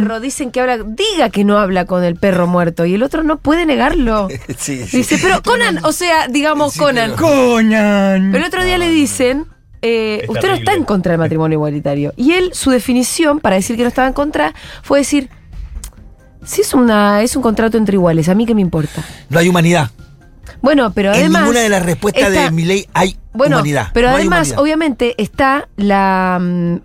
perro, 0.03 0.21
dicen 0.21 0.51
que 0.51 0.61
habla, 0.61 0.79
diga 0.85 1.31
que 1.31 1.45
no 1.45 1.57
habla 1.59 1.87
con 1.87 2.05
el 2.05 2.17
perro 2.17 2.47
muerto 2.47 2.85
y 2.85 2.95
el 2.95 3.03
otro 3.03 3.23
no 3.23 3.39
puede 3.39 3.65
negarlo. 3.67 4.29
Sí, 4.59 4.85
sí. 4.87 4.99
Dice, 4.99 5.19
pero 5.23 5.43
Conan, 5.43 5.83
o 5.85 5.93
sea, 5.93 6.29
digamos 6.29 6.75
Sí, 6.75 6.79
Conan. 6.81 7.13
pero- 7.17 7.27
Conan. 7.27 8.29
Pero 8.33 8.45
el 8.45 8.49
otro 8.49 8.65
día 8.65 8.77
le 8.77 8.91
dicen, 8.91 9.47
eh, 9.81 10.21
Es 10.25 10.29
usted 10.29 10.49
no 10.49 10.55
está 10.55 10.75
en 10.75 10.85
contra 10.85 11.13
del 11.13 11.19
matrimonio 11.21 11.57
igualitario. 11.57 12.13
Y 12.17 12.33
él, 12.33 12.51
su 12.53 12.71
definición 12.71 13.41
para 13.41 13.57
decir 13.57 13.77
que 13.77 13.83
no 13.83 13.89
estaba 13.89 14.07
en 14.09 14.15
contra 14.15 14.55
fue 14.83 14.99
decir, 14.99 15.31
si 16.45 16.61
es, 16.61 16.75
una, 16.75 17.23
es 17.23 17.35
un 17.35 17.43
contrato 17.43 17.79
entre 17.79 17.95
iguales, 17.95 18.29
¿a 18.29 18.35
mí 18.35 18.45
qué 18.47 18.55
me 18.55 18.61
importa? 18.61 19.03
No 19.31 19.39
hay 19.39 19.49
humanidad. 19.49 19.91
Bueno, 20.61 20.93
pero 20.93 21.11
en 21.11 21.15
además... 21.21 21.43
ninguna 21.43 21.61
de 21.61 21.69
las 21.71 21.83
respuestas 21.85 22.25
está- 22.29 22.45
de 22.45 22.51
mi 22.51 22.65
ley 22.65 22.87
hay 22.93 23.17
Bueno, 23.35 23.57
humanidad. 23.57 23.89
pero 23.95 24.09
No 24.11 24.17
además, 24.17 24.49
humanidad. 24.49 24.59
obviamente, 24.61 25.15
está 25.23 25.69
la, 25.77 26.39
mm, 26.41 26.77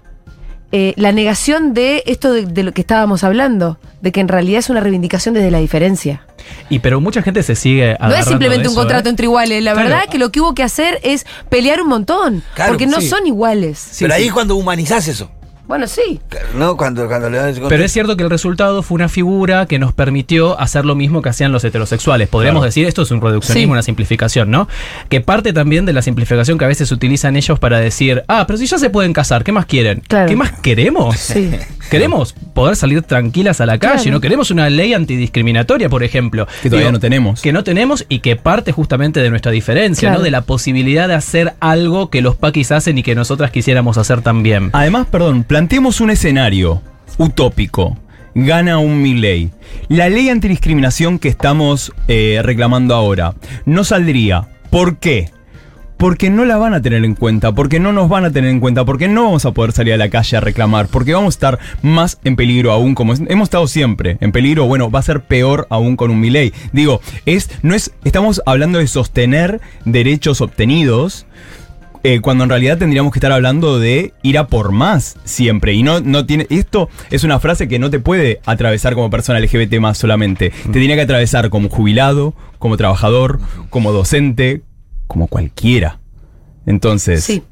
eh, 0.72 0.94
la 0.98 1.12
negación 1.12 1.74
de 1.74 2.04
esto 2.06 2.32
de, 2.34 2.46
de 2.46 2.64
lo 2.64 2.72
que 2.74 2.82
estábamos 2.82 3.24
hablando, 3.24 3.80
de 4.02 4.12
que 4.12 4.20
en 4.20 4.28
realidad 4.28 4.60
es 4.60 4.70
una 4.70 4.80
reivindicación 4.82 5.34
desde 5.34 5.50
la 5.52 5.60
diferencia. 5.60 6.24
Y 6.70 6.80
pero 6.80 7.02
mucha 7.02 7.22
gente 7.22 7.44
se 7.44 7.56
sigue 7.56 7.98
No 8.00 8.14
es 8.16 8.26
simplemente 8.26 8.64
de 8.64 8.68
un 8.70 8.74
eso, 8.74 8.80
contrato 8.82 9.08
¿eh? 9.08 9.12
entre 9.12 9.26
iguales. 9.26 9.62
La 9.64 9.74
Claro. 9.74 9.90
verdad 9.90 10.04
que 10.10 10.18
lo 10.18 10.32
que 10.32 10.40
hubo 10.40 10.54
que 10.56 10.64
hacer 10.64 11.00
es 11.04 11.26
pelear 11.50 11.82
un 11.82 11.90
montón. 11.90 12.44
Claro, 12.54 12.72
porque 12.72 12.88
no 12.88 13.02
sí. 13.02 13.10
son 13.10 13.28
iguales. 13.28 13.90
Pero 14.00 14.14
ahí 14.14 14.28
es 14.28 14.34
cuando 14.34 14.56
humanizás 14.56 15.08
eso. 15.10 15.30
Bueno, 15.68 15.86
sí. 15.88 16.20
¿No? 16.56 16.78
Cuando, 16.78 17.08
cuando 17.08 17.30
le 17.30 17.38
das 17.38 17.58
ese 17.58 17.62
Pero 17.68 17.84
es 17.84 17.92
cierto 17.92 18.16
que 18.16 18.24
el 18.24 18.30
resultado 18.30 18.82
fue 18.84 18.96
una 18.96 19.10
figura 19.10 19.66
que 19.66 19.80
nos 19.80 19.94
permitió 19.94 20.58
hacer 20.60 20.86
lo 20.86 20.96
mismo 20.96 21.22
que 21.22 21.30
hacían 21.30 21.52
los 21.52 21.64
heterosexuales. 21.64 22.30
Podríamos 22.30 22.62
Claro. 22.62 22.66
decir, 22.68 22.88
esto 22.88 23.02
es 23.02 23.12
un 23.12 23.20
reduccionismo, 23.22 23.68
Sí. 23.68 23.72
una 23.74 23.82
simplificación, 23.84 24.50
¿no? 24.50 24.68
Que 25.10 25.20
parte 25.22 25.52
también 25.54 25.86
de 25.86 25.94
la 25.94 26.02
simplificación 26.02 26.58
que 26.58 26.66
a 26.66 26.70
veces 26.70 26.92
utilizan 26.92 27.36
ellos 27.36 27.60
para 27.60 27.80
decir, 27.80 28.24
ah, 28.28 28.46
pero 28.48 28.58
si 28.58 28.66
ya 28.66 28.78
se 28.78 28.90
pueden 28.90 29.12
casar, 29.14 29.44
¿qué 29.44 29.52
más 29.52 29.66
quieren? 29.66 30.02
Claro. 30.08 30.30
¿Qué 30.30 30.36
más 30.38 30.52
queremos? 30.62 31.18
Sí. 31.18 31.52
Queremos 31.90 32.34
poder 32.54 32.76
salir 32.76 33.02
tranquilas 33.02 33.62
a 33.62 33.66
la 33.66 33.78
calle, 33.78 34.04
Claro. 34.04 34.18
¿no? 34.18 34.22
Queremos 34.22 34.52
una 34.52 34.70
ley 34.70 34.94
antidiscriminatoria, 34.94 35.90
por 35.90 36.04
ejemplo. 36.04 36.48
Que 36.62 36.70
todavía 36.70 36.92
no 36.92 37.00
tenemos. 37.00 37.42
Que 37.42 37.54
no 37.54 37.64
tenemos 37.64 38.06
y 38.10 38.20
que 38.20 38.36
parte 38.36 38.72
justamente 38.72 39.22
de 39.22 39.30
nuestra 39.30 39.52
diferencia, 39.52 40.10
Claro. 40.10 40.20
¿no? 40.20 40.24
De 40.24 40.32
la 40.32 40.42
posibilidad 40.42 41.08
de 41.08 41.14
hacer 41.16 41.54
algo 41.60 42.10
que 42.10 42.22
los 42.22 42.36
paquis 42.36 42.72
hacen 42.72 42.98
y 42.98 43.04
que 43.04 43.16
nosotras 43.16 43.52
quisiéramos 43.52 43.98
hacer 43.98 44.22
también. 44.22 44.70
Además, 44.74 45.08
perdón, 45.10 45.44
planteemos 45.44 46.02
un 46.02 46.10
escenario 46.10 46.82
utópico. 47.18 47.98
Gana 48.36 48.78
un 48.78 49.02
Milley. 49.02 49.50
La 49.88 50.10
ley 50.10 50.30
antidiscriminación 50.30 51.18
que 51.18 51.28
estamos 51.28 51.92
eh, 52.08 52.40
reclamando 52.44 52.94
ahora 52.94 53.34
no 53.66 53.84
saldría. 53.84 54.48
¿Por 54.70 54.98
qué? 54.98 55.32
Porque 55.98 56.30
no 56.30 56.46
la 56.46 56.58
van 56.58 56.74
a 56.74 56.82
tener 56.82 57.04
en 57.04 57.16
cuenta, 57.16 57.54
porque 57.54 57.80
no 57.80 57.92
nos 57.92 58.08
van 58.10 58.26
a 58.26 58.32
tener 58.32 58.50
en 58.50 58.60
cuenta, 58.60 58.86
porque 58.86 59.08
no 59.08 59.24
vamos 59.24 59.46
a 59.46 59.52
poder 59.52 59.72
salir 59.72 59.94
a 59.94 59.98
la 59.98 60.10
calle 60.10 60.38
a 60.38 60.42
reclamar, 60.42 60.88
porque 60.88 61.14
vamos 61.14 61.34
a 61.34 61.38
estar 61.38 61.60
más 61.82 62.20
en 62.24 62.36
peligro 62.36 62.72
aún, 62.72 62.94
como 62.96 63.14
hemos 63.14 63.46
estado 63.46 63.68
siempre 63.68 64.18
en 64.22 64.32
peligro, 64.32 64.66
bueno, 64.66 64.92
va 64.92 65.00
a 65.00 65.04
ser 65.04 65.22
peor 65.22 65.68
aún 65.70 65.96
con 65.96 66.12
un 66.12 66.20
Milley. 66.20 66.54
Digo, 66.72 67.02
es, 67.26 67.50
no 67.64 67.74
es, 67.74 67.94
estamos 68.04 68.42
hablando 68.46 68.80
de 68.80 68.88
sostener 68.88 69.60
derechos 69.86 70.42
obtenidos, 70.42 71.26
eh, 72.04 72.22
cuando 72.22 72.44
en 72.44 72.50
realidad 72.50 72.78
tendríamos 72.78 73.12
que 73.12 73.20
estar 73.20 73.32
hablando 73.32 73.80
de 73.80 74.14
ir 74.22 74.38
a 74.38 74.48
por 74.48 74.72
más 74.72 75.18
siempre. 75.26 75.74
Y 75.74 75.84
no, 75.84 76.00
no 76.00 76.26
tiene. 76.26 76.48
Esto 76.50 76.90
es 77.10 77.24
una 77.24 77.40
frase 77.40 77.68
que 77.68 77.80
no 77.80 77.90
te 77.90 78.00
puede 78.00 78.40
atravesar 78.46 78.94
como 78.94 79.10
persona 79.10 79.40
LGBT 79.40 79.80
más 79.80 79.98
solamente. 79.98 80.52
Te 80.72 80.80
tiene 80.80 80.96
que 80.96 81.02
atravesar 81.02 81.50
como 81.50 81.70
jubilado, 81.70 82.34
como 82.60 82.78
trabajador, 82.78 83.40
como 83.70 83.92
docente, 83.92 84.62
como 85.08 85.28
cualquiera. 85.28 86.00
Entonces. 86.66 87.24
Sí. 87.24 87.44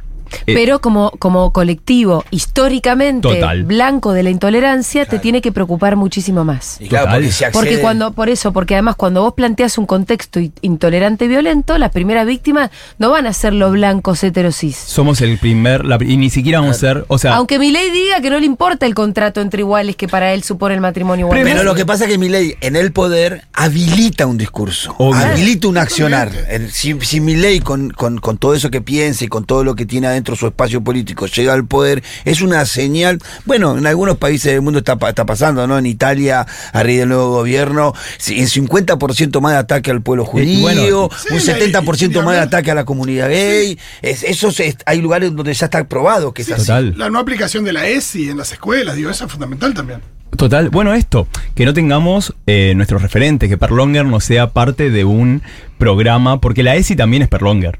Eh, 0.47 0.53
Pero 0.53 0.79
como, 0.81 1.11
como 1.19 1.51
colectivo 1.51 2.23
históricamente 2.31 3.27
Total. 3.27 3.63
blanco 3.63 4.13
de 4.13 4.23
la 4.23 4.29
intolerancia, 4.29 5.05
te 5.05 5.19
tiene 5.19 5.41
que 5.41 5.51
preocupar 5.51 5.95
muchísimo 5.95 6.43
más. 6.43 6.77
Y 6.79 6.87
claro, 6.87 7.05
Total. 7.05 7.19
porque 7.21 7.31
se 7.33 7.51
Porque 7.51 7.79
cuando, 7.79 8.11
por 8.13 8.29
eso, 8.29 8.53
porque 8.53 8.75
además 8.75 8.95
cuando 8.95 9.21
vos 9.21 9.33
planteas 9.33 9.77
un 9.77 9.85
contexto 9.85 10.39
intolerante 10.61 11.25
y 11.25 11.27
violento, 11.27 11.77
las 11.77 11.91
primeras 11.91 12.25
víctimas 12.25 12.69
no 12.97 13.09
van 13.11 13.27
a 13.27 13.33
ser 13.33 13.53
los 13.53 13.71
blancos 13.73 14.23
heterosis. 14.23 14.75
Somos 14.77 15.21
el 15.21 15.37
primer. 15.37 15.85
la- 15.85 15.97
y 16.01 16.17
ni 16.17 16.29
siquiera 16.29 16.59
vamos 16.59 16.77
a 16.77 16.79
ser. 16.79 17.05
O 17.07 17.17
sea. 17.17 17.35
Aunque 17.35 17.59
mi 17.59 17.71
ley 17.71 17.89
diga 17.91 18.21
que 18.21 18.29
no 18.29 18.39
le 18.39 18.45
importa 18.45 18.85
el 18.85 18.93
contrato 18.95 19.41
entre 19.41 19.61
iguales 19.61 19.95
que 19.95 20.07
para 20.07 20.33
él 20.33 20.43
supone 20.43 20.75
el 20.75 20.81
matrimonio 20.81 21.25
igual. 21.25 21.41
Pero 21.43 21.63
lo 21.63 21.75
que 21.75 21.85
pasa 21.85 22.05
es 22.05 22.11
que 22.11 22.17
mi 22.17 22.29
ley 22.29 22.55
en 22.61 22.75
el 22.75 22.91
poder 22.91 23.43
habilita 23.53 24.25
un 24.25 24.37
discurso, 24.37 24.95
Obvio. 24.97 25.21
habilita 25.25 25.67
un 25.67 25.77
accionar. 25.77 26.31
Si, 26.71 26.97
si 27.01 27.19
mi 27.19 27.35
ley 27.35 27.59
con, 27.59 27.89
con- 27.91 28.19
con 28.19 28.37
todo 28.37 28.53
eso 28.53 28.69
que 28.71 28.81
piensa 28.81 29.25
y 29.25 29.27
con 29.27 29.45
todo 29.45 29.63
lo 29.63 29.75
que 29.75 29.85
tiene 29.85 30.07
dentro 30.15 30.33
de 30.33 30.39
su 30.39 30.47
espacio 30.47 30.81
político 30.83 31.27
llega 31.27 31.53
al 31.53 31.65
poder, 31.67 32.03
es 32.25 32.41
una 32.41 32.65
señal, 32.65 33.19
bueno, 33.45 33.77
en 33.77 33.85
algunos 33.87 34.17
países 34.17 34.51
del 34.53 34.61
mundo 34.61 34.79
está, 34.79 34.97
está 35.07 35.25
pasando, 35.25 35.67
¿no? 35.67 35.77
En 35.77 35.85
Italia, 35.85 36.45
a 36.73 36.83
raíz 36.83 36.99
del 36.99 37.09
nuevo 37.09 37.29
gobierno, 37.29 37.93
si- 38.17 38.39
en 38.39 38.47
50% 38.47 39.39
más 39.41 39.51
de 39.53 39.57
ataque 39.59 39.91
al 39.91 40.01
pueblo 40.01 40.25
judío, 40.25 40.61
bueno, 40.61 41.09
sí, 41.17 41.27
un 41.33 41.37
y- 41.37 41.41
70% 41.41 42.19
y 42.19 42.25
más 42.25 42.33
de 42.35 42.41
ataque 42.41 42.71
a 42.71 42.75
la 42.75 42.85
comunidad 42.85 43.29
gay, 43.29 43.77
es, 44.01 44.23
eso 44.23 44.49
hay 44.85 45.01
lugares 45.01 45.35
donde 45.35 45.53
ya 45.53 45.65
está 45.65 45.83
probado 45.87 46.33
que 46.33 46.41
es 46.41 46.51
así. 46.51 46.63
Total. 46.65 46.93
La 46.97 47.09
no 47.09 47.19
aplicación 47.19 47.63
de 47.63 47.73
la 47.73 47.87
ESI 47.87 48.29
en 48.29 48.37
las 48.37 48.51
escuelas, 48.51 48.95
digo, 48.95 49.09
eso 49.09 49.25
es 49.25 49.31
fundamental 49.31 49.73
también. 49.73 49.99
Total, 50.37 50.69
bueno, 50.69 50.93
esto, 50.93 51.27
que 51.55 51.65
no 51.65 51.73
tengamos 51.73 52.33
eh, 52.45 52.73
nuestros 52.75 53.01
referentes, 53.01 53.47
que 53.47 53.57
Perlonger 53.57 54.05
no 54.05 54.19
sea 54.19 54.51
parte 54.51 54.89
de 54.89 55.05
un 55.05 55.41
programa, 55.77 56.41
porque 56.41 56.61
la 56.63 56.75
ESI 56.75 56.95
también 56.95 57.23
es 57.23 57.29
Perlonger. 57.29 57.79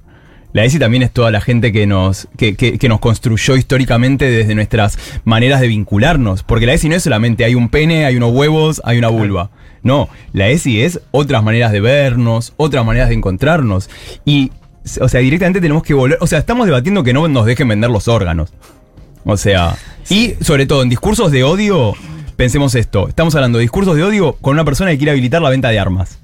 La 0.55 0.63
ESI 0.63 0.79
también 0.79 1.03
es 1.03 1.11
toda 1.11 1.31
la 1.31 1.41
gente 1.41 1.73
que 1.73 1.85
nos, 1.85 2.29
que, 2.37 2.55
que- 2.55 2.77
que 2.79 2.87
nos 2.87 3.01
construyó 3.01 3.57
históricamente 3.57 4.29
desde 4.31 4.55
nuestras 4.55 4.97
maneras 5.25 5.59
de 5.59 5.67
vincularnos. 5.67 6.43
Porque 6.43 6.65
la 6.65 6.71
ESI 6.73 6.87
no 6.87 6.95
es 6.95 7.03
solamente 7.03 7.43
hay 7.43 7.55
un 7.55 7.67
pene, 7.67 8.05
hay 8.05 8.15
unos 8.15 8.31
huevos, 8.31 8.81
hay 8.85 8.97
una 8.97 9.09
vulva. 9.09 9.49
No, 9.83 10.07
la 10.31 10.47
ESI 10.47 10.81
es 10.81 11.01
otras 11.11 11.43
maneras 11.43 11.73
de 11.73 11.81
vernos, 11.81 12.53
otras 12.55 12.85
maneras 12.85 13.09
de 13.09 13.15
encontrarnos. 13.15 13.89
Y, 14.23 14.51
o 15.01 15.09
sea, 15.09 15.19
directamente 15.19 15.59
tenemos 15.59 15.83
que 15.83 15.93
volver. 15.93 16.17
O 16.21 16.27
sea, 16.27 16.39
estamos 16.39 16.67
debatiendo 16.67 17.03
que 17.03 17.11
no 17.11 17.27
nos 17.27 17.45
dejen 17.45 17.67
vender 17.67 17.89
los 17.89 18.07
órganos. 18.07 18.53
O 19.25 19.35
sea, 19.35 19.75
y 20.09 20.35
sobre 20.39 20.65
todo 20.67 20.83
en 20.83 20.89
discursos 20.89 21.31
de 21.33 21.43
odio, 21.43 21.95
pensemos 22.37 22.75
esto. 22.75 23.09
Estamos 23.09 23.35
hablando 23.35 23.57
de 23.57 23.63
discursos 23.63 23.97
de 23.97 24.03
odio 24.03 24.37
con 24.39 24.53
una 24.53 24.63
persona 24.63 24.91
que 24.91 24.97
quiere 24.99 25.11
habilitar 25.11 25.41
la 25.41 25.49
venta 25.49 25.67
de 25.67 25.79
armas. 25.79 26.19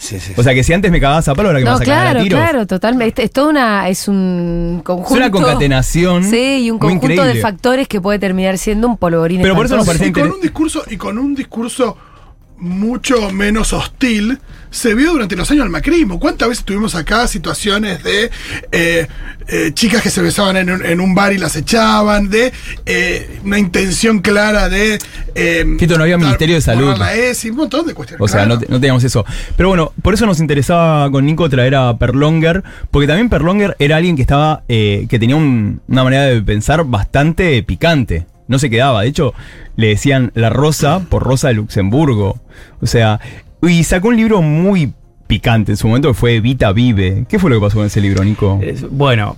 Sí, 0.00 0.20
sí, 0.20 0.32
O 0.36 0.42
sea, 0.44 0.54
que 0.54 0.62
si 0.62 0.72
antes 0.72 0.92
me 0.92 1.00
cagabas 1.00 1.26
a 1.26 1.34
palo, 1.34 1.48
ahora 1.48 1.58
que 1.58 1.64
me 1.64 1.70
No, 1.70 1.78
vas 1.78 1.82
a 1.82 1.84
cagar 1.84 2.06
a 2.06 2.10
claro, 2.12 2.22
tiros. 2.24 2.40
claro, 2.40 2.66
totalmente. 2.68 3.24
Es 3.24 3.32
toda 3.32 3.48
una, 3.50 3.88
es 3.88 4.06
un 4.06 4.80
conjunto. 4.84 5.14
Es 5.14 5.20
una 5.20 5.30
concatenación 5.30 6.22
Sí, 6.24 6.60
y 6.62 6.70
un 6.70 6.78
conjunto 6.78 7.24
de 7.24 7.34
factores 7.40 7.88
que 7.88 8.00
puede 8.00 8.20
terminar 8.20 8.58
siendo 8.58 8.86
un 8.86 8.96
polvorín. 8.96 9.42
Pero 9.42 9.56
por 9.56 9.66
eso 9.66 9.76
nos 9.76 9.86
parece 9.86 10.06
Y 10.06 10.12
con 10.12 10.22
inter- 10.26 10.36
un 10.36 10.40
discurso, 10.40 10.82
y 10.88 10.96
con 10.96 11.18
un 11.18 11.34
discurso 11.34 11.96
mucho 12.58 13.30
menos 13.30 13.72
hostil, 13.72 14.38
se 14.70 14.94
vio 14.94 15.12
durante 15.12 15.34
los 15.36 15.50
años 15.50 15.64
del 15.64 15.70
macrismo. 15.70 16.20
¿Cuántas 16.20 16.48
veces 16.50 16.64
tuvimos 16.64 16.94
acá 16.94 17.26
situaciones 17.26 18.02
de 18.04 18.30
eh, 18.70 19.06
eh, 19.48 19.70
chicas 19.72 20.02
que 20.02 20.10
se 20.10 20.20
besaban 20.20 20.56
en 20.58 20.70
un, 20.70 20.84
en 20.84 21.00
un 21.00 21.14
bar 21.14 21.32
y 21.32 21.38
las 21.38 21.56
echaban, 21.56 22.28
de 22.28 22.52
eh, 22.84 23.40
una 23.44 23.58
intención 23.58 24.18
clara 24.20 24.68
de... 24.68 24.98
Tito, 25.78 25.96
no 25.96 26.02
había 26.02 26.18
Ministerio 26.18 26.56
de 26.56 26.60
Salud. 26.60 26.94
La 26.98 27.14
ESI, 27.14 27.50
un 27.50 27.56
montón 27.56 27.86
de 27.86 27.94
cuestiones. 27.94 28.20
O 28.22 28.28
sea, 28.28 28.44
claro. 28.44 28.56
no, 28.56 28.60
te- 28.60 28.66
no 28.70 28.78
teníamos 28.78 29.04
eso. 29.04 29.24
Pero 29.56 29.70
bueno, 29.70 29.92
por 30.02 30.12
eso 30.12 30.26
nos 30.26 30.38
interesaba 30.40 31.10
con 31.10 31.24
Nico 31.24 31.48
traer 31.48 31.74
a 31.76 31.96
Perlonger, 31.96 32.62
porque 32.90 33.06
también 33.06 33.30
Perlonger 33.30 33.74
era 33.78 33.96
alguien 33.96 34.16
que 34.16 34.22
estaba, 34.22 34.64
que 34.68 35.06
tenía 35.18 35.36
un- 35.36 35.80
una 35.88 36.04
manera 36.04 36.24
de 36.24 36.42
pensar 36.42 36.84
bastante 36.84 37.62
picante. 37.62 38.26
No 38.48 38.58
se 38.58 38.70
quedaba. 38.70 39.02
De 39.02 39.08
hecho, 39.08 39.34
le 39.76 39.88
decían 39.88 40.32
la 40.34 40.50
Rosa 40.50 41.00
por 41.08 41.22
Rosa 41.22 41.48
de 41.48 41.54
Luxemburgo. 41.54 42.40
O 42.80 42.86
sea, 42.86 43.20
y 43.62 43.84
sacó 43.84 44.08
un 44.08 44.16
libro 44.16 44.42
muy 44.42 44.92
picante 45.26 45.72
en 45.72 45.76
su 45.76 45.86
momento 45.86 46.08
que 46.08 46.14
fue 46.14 46.36
Evita 46.36 46.72
Vive. 46.72 47.26
¿Qué 47.28 47.38
fue 47.38 47.50
lo 47.50 47.56
que 47.56 47.66
pasó 47.66 47.76
con 47.76 47.86
ese 47.86 48.00
libro, 48.00 48.24
Nico? 48.24 48.60
Bueno, 48.90 49.36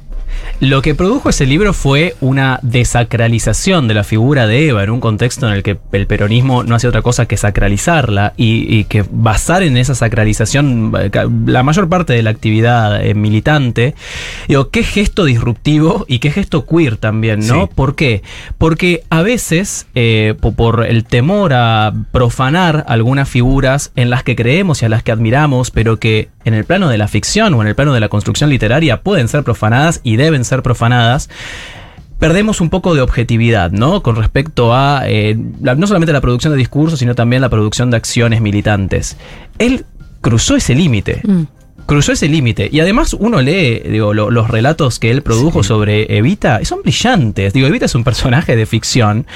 lo 0.61 0.83
que 0.83 0.95
produjo 0.95 1.31
ese 1.31 1.47
libro 1.47 1.73
fue 1.73 2.15
una 2.21 2.59
desacralización 2.63 3.89
de 3.89 3.95
la 3.95 4.05
figura 4.05 4.47
de 4.47 4.69
Eva 4.69 4.85
en 4.85 4.91
un 4.91 5.01
contexto 5.01 5.47
en 5.49 5.55
el 5.55 5.63
que 5.63 5.79
el 5.93 6.07
peronismo 6.07 6.63
no 6.63 6.75
hacía 6.75 6.89
otra 6.91 7.03
cosa 7.03 7.27
que 7.27 7.37
sacralizarla 7.37 8.35
y, 8.37 8.67
y 8.75 8.85
que 8.85 9.05
basar 9.11 9.63
en 9.63 9.77
esa 9.77 9.95
sacralización 9.95 10.93
la 11.47 11.63
mayor 11.63 11.89
parte 11.89 12.13
de 12.13 12.23
la 12.23 12.31
actividad 12.31 13.05
eh, 13.05 13.15
militante. 13.15 13.95
Digo, 14.49 14.71
qué 14.71 14.83
gesto 14.83 15.25
disruptivo 15.25 16.05
y 16.09 16.19
qué 16.19 16.31
gesto 16.31 16.67
queer 16.67 16.97
también, 16.97 17.47
¿no? 17.47 17.67
Sí. 17.67 17.71
¿Por 17.75 17.95
qué? 17.97 18.23
Porque 18.59 19.03
a 19.11 19.23
veces, 19.23 19.87
eh, 19.95 20.35
po- 20.41 20.53
por 20.53 20.87
el 20.87 21.05
temor 21.05 21.53
a 21.55 21.93
profanar 22.13 22.85
algunas 22.89 23.29
figuras 23.29 23.93
en 23.97 24.11
las 24.11 24.23
que 24.23 24.37
creemos 24.37 24.83
y 24.83 24.87
a 24.87 24.89
las 24.89 25.03
que 25.03 25.13
admiramos, 25.13 25.71
pero 25.71 25.99
que 25.99 26.29
en 26.45 26.55
el 26.55 26.65
plano 26.65 26.89
de 26.89 26.97
la 26.99 27.07
ficción 27.09 27.53
o 27.55 27.63
en 27.63 27.69
el 27.69 27.75
plano 27.75 27.93
de 27.93 28.01
la 28.01 28.09
construcción 28.09 28.49
literaria 28.51 29.03
pueden 29.03 29.29
ser 29.29 29.43
profanadas 29.43 30.01
y 30.03 30.17
deben 30.25 30.45
ser 30.45 30.63
profanadas, 30.63 31.29
perdemos 32.19 32.61
un 32.61 32.69
poco 32.71 32.95
de 32.95 33.01
objetividad, 33.01 33.71
¿no? 33.71 34.03
Con 34.03 34.17
respecto 34.17 34.75
a 34.75 35.03
eh, 35.07 35.39
la- 35.63 35.75
no 35.75 35.87
solamente 35.87 36.13
la 36.13 36.21
producción 36.21 36.53
de 36.53 36.59
discursos, 36.59 36.99
sino 36.99 37.15
también 37.15 37.41
la 37.43 37.49
producción 37.49 37.91
de 37.91 37.97
acciones 37.97 38.41
militantes. 38.41 39.17
Él 39.59 39.87
cruzó 40.21 40.57
ese 40.57 40.75
límite. 40.75 41.23
Mm. 41.25 41.43
Cruzó 41.87 42.13
ese 42.13 42.29
límite. 42.29 42.69
Y 42.71 42.79
además 42.81 43.15
uno 43.15 43.41
lee 43.41 43.81
digo, 43.81 44.13
lo- 44.15 44.31
los 44.31 44.49
relatos 44.49 44.99
que 44.99 45.11
él 45.11 45.23
produjo 45.23 45.63
sobre 45.65 46.17
Evita 46.19 46.61
y 46.61 46.65
son 46.67 46.83
brillantes. 46.83 47.53
Digo, 47.53 47.67
Evita 47.67 47.87
es 47.87 47.95
un 47.95 48.05
personaje 48.05 48.55
de 48.55 48.67
ficción 48.67 49.27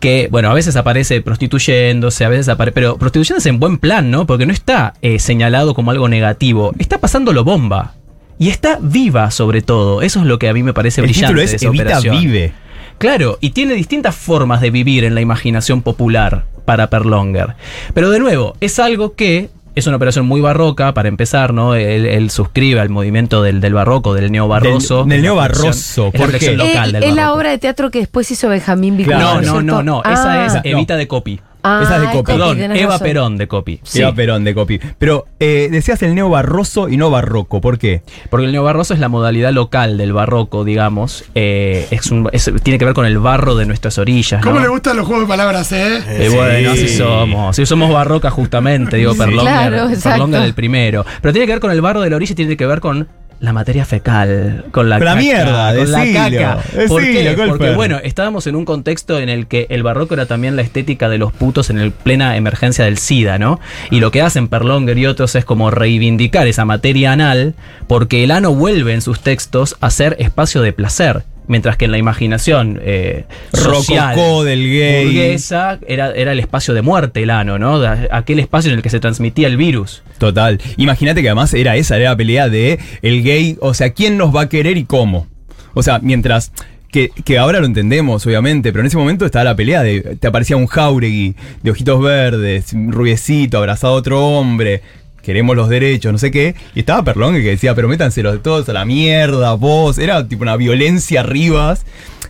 que, 0.00 0.28
bueno, 0.30 0.48
a 0.50 0.54
veces 0.54 0.76
aparece 0.76 1.20
prostituyéndose, 1.22 2.24
a 2.24 2.28
veces 2.28 2.48
aparece... 2.48 2.72
Pero 2.72 2.96
prostituyéndose 2.98 3.48
en 3.50 3.58
buen 3.60 3.78
plan, 3.78 4.10
¿no? 4.10 4.26
Porque 4.26 4.46
no 4.46 4.52
está 4.52 4.94
eh, 5.02 5.18
señalado 5.18 5.74
como 5.74 5.90
algo 5.90 6.08
negativo. 6.08 6.72
Está 6.78 6.98
pasándolo 6.98 7.44
bomba. 7.44 7.94
Y 8.38 8.48
está 8.48 8.78
viva 8.80 9.30
sobre 9.30 9.62
todo. 9.62 10.02
Eso 10.02 10.20
es 10.20 10.26
lo 10.26 10.38
que 10.38 10.48
a 10.48 10.52
mí 10.54 10.62
me 10.62 10.72
parece 10.74 11.00
el 11.00 11.06
brillante 11.06 11.26
título 11.28 11.40
de 11.40 11.44
es 11.46 11.54
esa 11.54 11.66
Evita 11.66 11.82
operación. 11.84 12.20
Vive. 12.20 12.52
Claro, 12.98 13.38
y 13.40 13.50
tiene 13.50 13.74
distintas 13.74 14.14
formas 14.14 14.60
de 14.60 14.70
vivir 14.70 15.04
en 15.04 15.14
la 15.14 15.20
imaginación 15.20 15.82
popular 15.82 16.44
para 16.64 16.88
Perlonger. 16.90 17.54
Pero 17.94 18.10
de 18.10 18.18
nuevo, 18.20 18.54
es 18.60 18.78
algo 18.78 19.14
que 19.14 19.50
es 19.74 19.86
una 19.86 19.96
operación 19.96 20.26
muy 20.26 20.40
barroca, 20.42 20.92
para 20.92 21.08
empezar, 21.08 21.54
¿no? 21.54 21.74
Él, 21.74 22.04
él 22.06 22.30
suscribe 22.30 22.78
al 22.80 22.90
movimiento 22.90 23.42
del, 23.42 23.60
del 23.60 23.72
barroco, 23.74 24.12
del 24.14 24.30
neobarroso. 24.30 24.98
Del- 25.00 25.08
del 25.08 25.18
es 25.18 25.22
neobarroso, 25.22 26.10
reflexión- 26.12 26.52
es 26.52 26.58
la 26.58 26.64
local 26.66 26.90
Eh, 26.90 26.92
del 26.92 27.04
es 27.04 27.14
la 27.14 27.32
obra 27.32 27.50
de 27.50 27.58
teatro 27.58 27.90
que 27.90 28.00
después 28.00 28.30
hizo 28.30 28.48
Benjamín 28.50 28.96
Vicuña. 28.98 29.16
Claro. 29.18 29.40
No, 29.40 29.62
no, 29.62 29.62
no, 29.62 29.82
no. 29.82 30.02
Ah. 30.04 30.12
Esa 30.12 30.46
es 30.46 30.54
No. 30.56 30.60
Evita 30.64 30.96
de 30.96 31.08
Copy. 31.08 31.40
Ah, 31.64 31.80
esa 31.82 31.96
es 31.96 32.02
de 32.02 32.08
Copy. 32.08 32.32
Perdón, 32.32 32.60
Eva 32.60 32.92
razón. 32.94 33.06
Perón 33.06 33.36
de 33.38 33.48
Copy. 33.48 33.72
Eva 33.74 33.82
Sí. 33.84 34.02
Perón 34.16 34.44
de 34.44 34.54
copy. 34.54 34.80
Pero 34.98 35.26
eh, 35.38 35.68
decías 35.70 36.02
el 36.02 36.14
neo 36.14 36.28
barroso 36.28 36.88
y 36.88 36.96
no 36.96 37.10
barroco. 37.10 37.60
¿Por 37.60 37.78
qué? 37.78 38.02
Porque 38.30 38.46
el 38.46 38.52
neobarroso 38.52 38.94
es 38.94 39.00
la 39.00 39.08
modalidad 39.08 39.52
local 39.52 39.96
del 39.96 40.12
barroco, 40.12 40.64
digamos. 40.64 41.24
Eh, 41.34 41.86
es 41.90 42.10
un, 42.10 42.28
es- 42.32 42.50
tiene 42.62 42.78
que 42.78 42.84
ver 42.84 42.94
con 42.94 43.06
el 43.06 43.18
barro 43.18 43.54
de 43.54 43.66
nuestras 43.66 43.96
orillas. 43.98 44.42
¿Cómo 44.42 44.56
¿no? 44.56 44.62
le 44.62 44.68
gustan 44.68 44.96
los 44.96 45.06
juegos 45.06 45.24
de 45.24 45.28
palabras, 45.28 45.70
eh? 45.72 45.98
Eh, 46.08 46.30
bueno, 46.34 46.70
así 46.72 46.88
somos. 46.88 47.54
Sí, 47.56 47.64
somos 47.66 47.92
barroca 47.92 48.30
justamente, 48.30 48.96
digo, 48.96 49.12
Sí, 49.12 49.18
Perlonger. 49.18 49.70
claro. 49.70 49.88
Perlonger 50.02 50.42
el 50.42 50.54
primero. 50.54 51.04
Pero 51.20 51.32
tiene 51.32 51.46
que 51.46 51.52
ver 51.52 51.60
con 51.60 51.70
el 51.70 51.80
barro 51.80 52.00
de 52.00 52.10
la 52.10 52.16
orilla 52.16 52.32
y 52.32 52.36
tiene 52.36 52.56
que 52.56 52.66
ver 52.66 52.80
con 52.80 53.06
la 53.42 53.52
materia 53.52 53.84
fecal, 53.84 54.66
con 54.70 54.88
la 54.88 54.98
Con 54.98 55.04
la 55.04 55.14
caca, 55.14 55.20
mierda, 55.20 55.76
con 55.76 55.90
la 55.90 55.98
decilo, 55.98 56.18
caca. 56.18 56.58
¿Por 56.86 57.02
decilo, 57.02 57.34
qué? 57.34 57.48
Porque 57.48 57.74
bueno, 57.74 57.98
estábamos 58.02 58.46
en 58.46 58.54
un 58.54 58.64
contexto 58.64 59.18
en 59.18 59.28
el 59.28 59.48
que 59.48 59.66
el 59.68 59.82
barroco 59.82 60.14
era 60.14 60.26
también 60.26 60.54
la 60.54 60.62
estética 60.62 61.08
de 61.08 61.18
los 61.18 61.32
putos 61.32 61.68
en 61.68 61.78
el 61.78 61.90
plena 61.90 62.36
emergencia 62.36 62.84
del 62.84 62.98
SIDA, 62.98 63.38
¿no? 63.38 63.58
Y 63.90 63.98
lo 63.98 64.12
que 64.12 64.22
hacen 64.22 64.46
Perlonger 64.46 64.96
y 64.96 65.06
otros 65.06 65.34
es 65.34 65.44
como 65.44 65.72
reivindicar 65.72 66.46
esa 66.46 66.64
materia 66.64 67.10
anal, 67.10 67.54
porque 67.88 68.22
el 68.22 68.30
ano 68.30 68.54
vuelve 68.54 68.94
en 68.94 69.02
sus 69.02 69.18
textos 69.20 69.76
a 69.80 69.90
ser 69.90 70.14
espacio 70.20 70.62
de 70.62 70.72
placer. 70.72 71.24
Mientras 71.52 71.76
que 71.76 71.84
en 71.84 71.90
la 71.90 71.98
imaginación 71.98 72.80
eh, 72.82 73.26
social, 73.52 74.16
Rococó 74.16 74.42
del 74.42 74.62
gay. 74.62 75.04
burguesa 75.04 75.78
era, 75.86 76.10
era 76.12 76.32
el 76.32 76.40
espacio 76.40 76.72
de 76.72 76.80
muerte, 76.80 77.22
el 77.22 77.28
ano, 77.28 77.58
¿no? 77.58 77.82
Aquel 78.10 78.38
espacio 78.38 78.70
en 78.70 78.78
el 78.78 78.82
que 78.82 78.88
se 78.88 79.00
transmitía 79.00 79.48
el 79.48 79.58
virus. 79.58 80.02
Total. 80.16 80.58
Imagínate 80.78 81.20
que 81.20 81.28
además 81.28 81.52
era 81.52 81.76
esa, 81.76 81.98
era 81.98 82.08
la 82.10 82.16
pelea 82.16 82.48
de 82.48 82.78
el 83.02 83.22
gay, 83.22 83.58
o 83.60 83.74
sea, 83.74 83.90
quién 83.90 84.16
nos 84.16 84.34
va 84.34 84.40
a 84.42 84.48
querer 84.48 84.78
y 84.78 84.84
cómo. 84.84 85.26
O 85.74 85.82
sea, 85.82 85.98
mientras 85.98 86.52
que, 86.90 87.10
que 87.22 87.36
ahora 87.36 87.60
lo 87.60 87.66
entendemos, 87.66 88.26
obviamente, 88.26 88.72
pero 88.72 88.80
en 88.80 88.86
ese 88.86 88.96
momento 88.96 89.26
estaba 89.26 89.44
la 89.44 89.54
pelea 89.54 89.82
de, 89.82 90.16
te 90.18 90.26
aparecía 90.26 90.56
un 90.56 90.66
jauregui 90.66 91.36
de 91.62 91.70
ojitos 91.70 92.00
verdes, 92.00 92.72
rubiecito, 92.72 93.58
abrazado 93.58 93.92
a 93.92 93.96
otro 93.96 94.26
hombre, 94.26 94.80
queremos 95.22 95.56
los 95.56 95.68
derechos, 95.68 96.12
no 96.12 96.18
sé 96.18 96.30
qué, 96.30 96.54
y 96.74 96.80
estaba 96.80 97.04
Perlón 97.04 97.34
que 97.34 97.40
decía, 97.40 97.74
pero 97.74 97.88
métanse 97.88 98.22
los 98.22 98.42
todos 98.42 98.68
a 98.68 98.72
la 98.72 98.84
mierda, 98.84 99.54
vos, 99.54 99.98
era 99.98 100.26
tipo 100.28 100.42
una 100.42 100.56
violencia 100.56 101.20
arriba. 101.20 101.76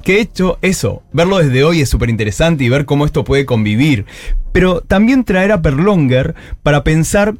Que 0.03 0.15
de 0.15 0.21
hecho, 0.21 0.59
eso, 0.63 1.03
verlo 1.13 1.39
desde 1.39 1.63
hoy 1.63 1.81
es 1.81 1.89
súper 1.89 2.11
interesante 2.11 2.65
y 2.65 2.69
ver 2.69 2.85
cómo 2.85 3.07
esto 3.07 3.25
puede 3.25 3.47
convivir. 3.47 4.05
Pero 4.51 4.81
también 4.81 5.25
traer 5.25 5.53
a 5.53 5.63
Perlonger 5.63 6.35
para 6.63 6.83
pensar. 6.85 7.35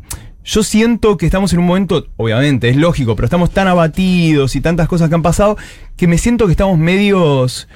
Yo 0.45 0.63
siento 0.63 1.17
que 1.17 1.27
estamos 1.27 1.53
en 1.53 1.61
un 1.61 1.67
momento, 1.67 2.07
obviamente, 2.17 2.69
es 2.69 2.77
lógico, 2.77 3.15
pero 3.15 3.27
estamos 3.27 3.51
tan 3.51 3.69
abatidos 3.69 4.57
y 4.57 4.61
tantas 4.61 4.89
cosas 4.89 5.09
que 5.09 5.15
han 5.15 5.23
pasado 5.23 5.57
que 5.97 6.09
me 6.09 6.19
siento 6.19 6.47
que 6.47 6.53
estamos 6.53 6.79
medios 6.79 7.69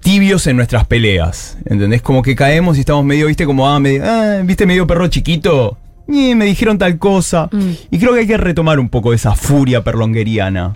tibios 0.00 0.46
en 0.46 0.56
nuestras 0.56 0.86
peleas. 0.86 1.58
¿Entendés? 1.64 2.02
Como 2.02 2.22
que 2.22 2.36
caemos 2.36 2.76
y 2.76 2.80
estamos 2.80 3.04
medio, 3.04 3.26
viste, 3.26 3.46
como, 3.46 3.68
ah, 3.68 3.80
ah, 4.02 4.40
viste, 4.44 4.66
medio 4.66 4.86
perro 4.86 5.08
chiquito. 5.08 5.78
Y 6.10 6.34
me 6.34 6.44
dijeron 6.44 6.76
tal 6.76 6.98
cosa. 6.98 7.48
Mm. 7.52 7.70
Y 7.92 7.98
creo 7.98 8.12
que 8.12 8.20
hay 8.20 8.26
que 8.26 8.36
retomar 8.36 8.80
un 8.80 8.88
poco 8.88 9.12
esa 9.14 9.34
furia 9.34 9.84
perlongueriana. 9.84 10.74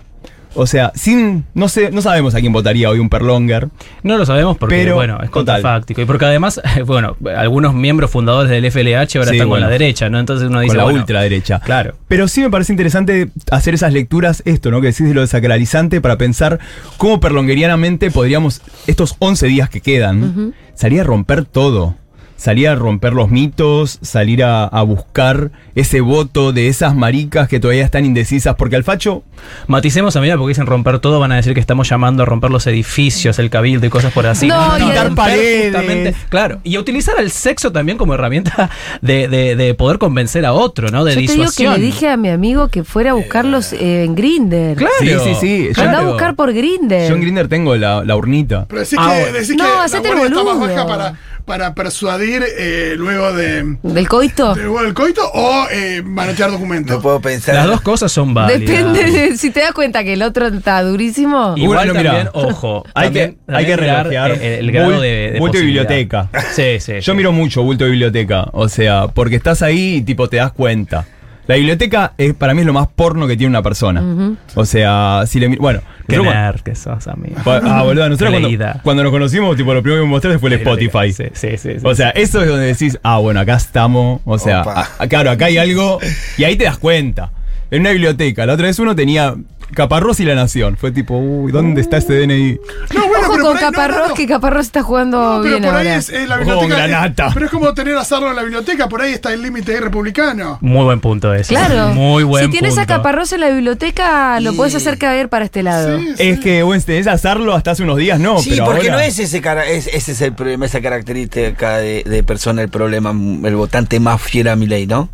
o 0.57 0.65
sea, 0.65 0.93
sin, 0.95 1.43
no 1.53 1.67
sé, 1.67 1.91
no 1.91 2.01
sabemos 2.01 2.33
a 2.33 2.39
quién 2.39 2.53
votaría 2.53 2.89
hoy 2.89 2.99
un 2.99 3.09
Perlonger. 3.09 3.67
No 4.03 4.17
lo 4.17 4.25
sabemos 4.25 4.57
porque, 4.57 4.75
Pero, 4.75 4.95
bueno, 4.95 5.19
es 5.21 5.29
contrafáctico. 5.29 6.01
Y 6.01 6.05
porque 6.05 6.23
además, 6.23 6.61
bueno, 6.85 7.17
algunos 7.35 7.73
miembros 7.73 8.09
fundadores 8.09 8.49
del 8.49 8.71
FLH 8.71 9.17
ahora 9.17 9.31
Sí, 9.31 9.35
están 9.35 9.49
con 9.49 9.59
la 9.59 9.67
derecha, 9.67 10.09
¿no? 10.09 10.17
Entonces 10.17 10.47
uno 10.47 10.61
dice. 10.61 10.69
con 10.69 10.77
la 10.77 10.83
bueno, 10.85 10.99
ultraderecha. 10.99 11.59
Claro. 11.59 11.95
Pero 12.07 12.29
sí 12.29 12.39
me 12.39 12.49
parece 12.49 12.71
interesante 12.71 13.29
hacer 13.51 13.73
esas 13.73 13.91
lecturas, 13.91 14.41
esto, 14.45 14.71
¿no? 14.71 14.79
Que 14.79 14.87
decís 14.87 15.05
de 15.05 15.13
lo 15.13 15.19
desacralizante, 15.19 15.99
para 15.99 16.17
pensar 16.17 16.59
cómo 16.95 17.19
perlonguerianamente 17.19 18.09
podríamos, 18.09 18.61
estos 18.87 19.17
11 19.19 19.47
días 19.47 19.69
que 19.69 19.81
quedan, 19.81 20.53
salir 20.73 21.01
a 21.01 21.03
romper 21.03 21.43
todo. 21.43 21.95
Salir 22.37 22.67
a 22.67 22.75
romper 22.75 23.13
los 23.13 23.29
mitos, 23.31 23.97
salir 24.01 24.43
a, 24.43 24.65
a 24.65 24.81
buscar 24.83 25.51
ese 25.73 26.01
voto 26.01 26.51
de 26.51 26.67
esas 26.67 26.93
maricas 26.95 27.47
que 27.47 27.59
todavía 27.59 27.83
están 27.85 28.03
indecisas, 28.05 28.55
porque 28.55 28.75
al 28.75 28.83
facho, 28.83 29.23
Maticemos 29.67 30.15
a 30.15 30.21
medida 30.21 30.37
porque 30.37 30.49
dicen 30.51 30.65
romper 30.65 30.99
todo, 30.99 31.19
van 31.19 31.31
a 31.31 31.35
decir 31.35 31.53
que 31.53 31.59
estamos 31.59 31.89
llamando 31.89 32.23
a 32.23 32.25
romper 32.25 32.49
los 32.51 32.65
edificios, 32.67 33.37
el 33.39 33.49
cabildo 33.49 33.85
y 33.85 33.89
cosas 33.89 34.11
por 34.13 34.25
así. 34.27 34.47
No, 34.47 34.77
y 34.77 34.81
Romper 34.81 34.97
adem- 35.11 35.15
paredes. 35.15 35.65
justamente, 35.73 36.15
claro. 36.29 36.59
Y 36.63 36.75
a 36.75 36.79
utilizar 36.79 37.15
el 37.19 37.31
sexo 37.31 37.71
también 37.71 37.97
como 37.97 38.13
herramienta 38.13 38.69
de, 39.01 39.27
de- 39.27 39.55
de 39.55 39.73
poder 39.73 39.97
convencer 39.97 40.45
a 40.45 40.53
otro, 40.53 40.89
¿no? 40.89 41.03
De 41.03 41.11
Yo 41.11 41.15
te 41.15 41.21
digo 41.21 41.33
que 41.33 41.39
disuasión. 41.41 41.73
le 41.73 41.79
dije 41.85 42.09
a 42.09 42.17
mi 42.17 42.29
amigo 42.29 42.67
que 42.69 42.83
fuera 42.83 43.11
a 43.11 43.13
buscarlos 43.13 43.73
eh, 43.73 44.03
en 44.03 44.15
Grinder. 44.15 44.77
Claro. 44.77 44.93
Sí, 44.99 45.09
sí, 45.23 45.35
sí. 45.39 45.69
Yo- 45.75 45.81
Anda 45.81 45.83
a 45.83 45.95
Claro. 45.99 46.07
buscar 46.11 46.35
por 46.35 46.53
Grinder. 46.53 47.09
yo 47.09 47.15
en 47.15 47.21
Grinder 47.21 47.47
tengo 47.47 47.75
la, 47.75 48.03
la 48.03 48.15
urnita. 48.15 48.65
Pero 48.67 48.81
decís 48.81 48.97
Ah, 48.99 49.13
que, 49.25 49.31
decís 49.31 49.55
No, 49.55 49.63
que 49.65 49.69
la 49.71 49.79
el 49.79 49.85
está 49.85 50.01
más 50.13 50.17
boludo. 50.29 50.59
baja 50.59 50.87
para, 50.87 51.13
para 51.45 51.73
persuadir 51.75 52.24
eh, 52.57 52.93
luego 52.97 53.33
de, 53.33 53.77
¿Del 53.83 54.07
coito? 54.07 54.53
de 54.55 54.63
luego 54.63 54.83
del 54.83 54.93
coito 54.93 55.21
o 55.33 55.67
eh, 55.71 56.01
manotear 56.03 56.51
documentos. 56.51 56.95
No 56.95 57.01
puedo 57.01 57.19
pensar. 57.19 57.55
Las 57.55 57.67
dos 57.67 57.81
cosas 57.81 58.11
son 58.11 58.33
válidas. 58.33 58.59
Depende 58.61 59.03
de 59.11 59.37
si 59.37 59.49
te 59.51 59.61
das 59.61 59.71
cuenta 59.73 60.03
que 60.03 60.13
el 60.13 60.21
otro 60.21 60.47
está 60.47 60.81
durísimo. 60.83 61.53
Igual 61.57 61.87
Bueno, 61.87 61.93
mira, 61.93 62.11
también, 62.25 62.29
ojo, 62.33 62.83
hay 62.93 63.05
también- 63.07 63.37
que, 63.47 63.53
hay 63.55 63.65
que 63.65 63.77
mirar, 63.77 64.07
relajear 64.07 64.31
eh, 64.41 64.59
el, 64.59 64.71
grado 64.71 64.91
bul- 64.91 65.01
de, 65.01 65.31
de 65.33 65.39
bulto 65.39 65.57
de 65.57 65.63
biblioteca. 65.63 66.29
Sí, 66.53 66.79
sí. 66.79 66.93
Yo 67.01 67.11
sí. 67.13 67.17
miro 67.17 67.31
mucho 67.31 67.63
bulto 67.63 67.83
de 67.85 67.91
biblioteca, 67.91 68.47
o 68.51 68.67
sea, 68.69 69.07
porque 69.07 69.35
estás 69.35 69.61
ahí 69.61 69.95
y 69.97 70.01
tipo 70.01 70.27
te 70.29 70.37
das 70.37 70.51
cuenta. 70.51 71.05
La 71.47 71.55
biblioteca 71.55 72.13
es, 72.17 72.33
para 72.33 72.53
mí 72.53 72.61
es 72.61 72.65
lo 72.65 72.73
más 72.73 72.87
porno 72.87 73.27
que 73.27 73.37
tiene 73.37 73.49
una 73.51 73.61
persona. 73.61 74.35
O 74.55 74.65
sea, 74.65 75.23
si 75.27 75.39
le 75.39 75.47
bueno, 75.57 75.81
Qué 76.07 76.17
nosotros 76.17 76.35
nerd 76.35 76.61
que 76.61 76.75
sos, 76.75 77.07
amigo. 77.07 77.35
ah, 77.45 77.83
boludo, 77.83 78.09
nosotros 78.09 78.33
Qué 78.33 78.39
cuando, 78.57 78.79
cuando 78.83 79.03
nos 79.03 79.11
conocimos, 79.11 79.55
tipo 79.55 79.73
lo 79.73 79.81
primero 79.83 80.01
que 80.01 80.05
me 80.07 80.11
mostraste 80.11 80.39
fue 80.39 80.49
el 80.49 80.55
Spotify. 80.55 81.13
Sí, 81.13 81.25
sí, 81.33 81.49
sí, 81.57 81.79
sí. 81.79 81.85
O 81.85 81.93
sea, 81.93 82.09
eso 82.11 82.41
es 82.41 82.47
donde 82.47 82.65
decís, 82.65 82.97
ah, 83.03 83.17
bueno, 83.19 83.39
acá 83.39 83.55
estamos. 83.55 84.21
O 84.25 84.37
sea, 84.39 84.61
a- 84.97 85.07
claro, 85.07 85.29
acá 85.31 85.45
hay 85.45 85.57
algo. 85.57 85.99
Y 86.37 86.43
ahí 86.45 86.55
te 86.55 86.63
das 86.65 86.77
cuenta. 86.77 87.31
En 87.71 87.81
una 87.81 87.91
biblioteca, 87.91 88.45
la 88.45 88.53
otra 88.53 88.67
vez 88.67 88.77
uno 88.79 88.95
tenía 88.95 89.35
Caparrós 89.73 90.19
y 90.19 90.25
la 90.25 90.35
Nación. 90.35 90.77
Fue 90.77 90.91
tipo, 90.91 91.17
uy, 91.17 91.51
¿dónde 91.51 91.81
está 91.81 91.97
ese 91.97 92.13
DNI? 92.13 92.59
No, 92.93 93.07
bueno, 93.07 93.27
Ojo 93.27 93.31
pero 93.33 93.43
con 93.43 93.53
por 93.53 93.57
ahí- 93.57 93.63
no, 93.65 93.71
Caparrós, 93.71 93.97
no, 93.97 94.07
no. 94.09 94.13
que 94.13 94.27
Caparrós 94.27 94.65
está 94.67 94.83
jugando 94.83 95.17
No, 95.37 95.41
pero 95.41 95.57
bien 95.57 95.63
por 95.63 95.75
ahí 95.79 95.87
ahora. 95.87 95.95
es, 95.97 96.09
eh, 96.09 96.27
la 96.27 96.35
Ojo, 96.35 96.43
biblioteca. 96.45 96.75
granata. 96.87 97.27
es- 97.27 97.33
pero 97.33 97.45
es 97.47 97.51
como 97.51 97.73
tener 97.73 97.97
a 97.97 98.05
Sarlo 98.05 98.29
en 98.29 98.35
la 98.35 98.43
biblioteca, 98.43 98.87
por 98.87 99.01
ahí 99.01 99.13
está 99.13 99.33
el 99.33 99.41
límite 99.41 99.73
ahí 99.73 99.79
republicano. 99.79 100.59
Muy 100.61 100.83
buen 100.83 100.99
punto 100.99 101.33
ese. 101.33 101.49
Claro. 101.53 101.89
Muy 101.93 102.23
buen 102.23 102.45
si 102.45 102.51
tienes 102.51 102.73
a 102.73 102.81
punto. 102.81 102.93
Caparrós 102.93 103.33
en 103.33 103.41
la 103.41 103.49
biblioteca, 103.49 104.39
lo 104.39 104.53
Y- 104.53 104.55
puedes 104.55 104.75
hacer 104.75 104.97
caer 104.97 105.29
para 105.29 105.45
este 105.45 105.63
lado. 105.63 105.99
Sí, 105.99 106.13
Es 106.19 106.39
que, 106.39 106.61
bueno, 106.63 106.81
tenés 106.85 107.07
a 107.07 107.13
hacerlo 107.13 107.53
hasta 107.55 107.71
hace 107.71 107.83
unos 107.83 107.97
días, 107.97 108.19
no. 108.19 108.39
Sí, 108.39 108.51
pero 108.51 108.65
porque 108.65 108.89
ahora- 108.89 109.01
no 109.01 109.07
es 109.07 109.17
ese 109.19 109.41
cara, 109.41 109.65
es, 109.65 109.87
ese 109.87 110.11
es 110.11 110.21
el 110.21 110.33
problema, 110.33 110.65
esa 110.67 110.79
característica 110.81 111.77
de, 111.77 112.03
de 112.05 112.23
persona, 112.23 112.61
el 112.61 112.69
problema, 112.69 113.09
el 113.11 113.55
votante 113.55 113.99
más 113.99 114.21
fiel 114.21 114.47
a 114.47 114.55
mi 114.55 114.67
ley, 114.67 114.85
¿no? 114.87 115.09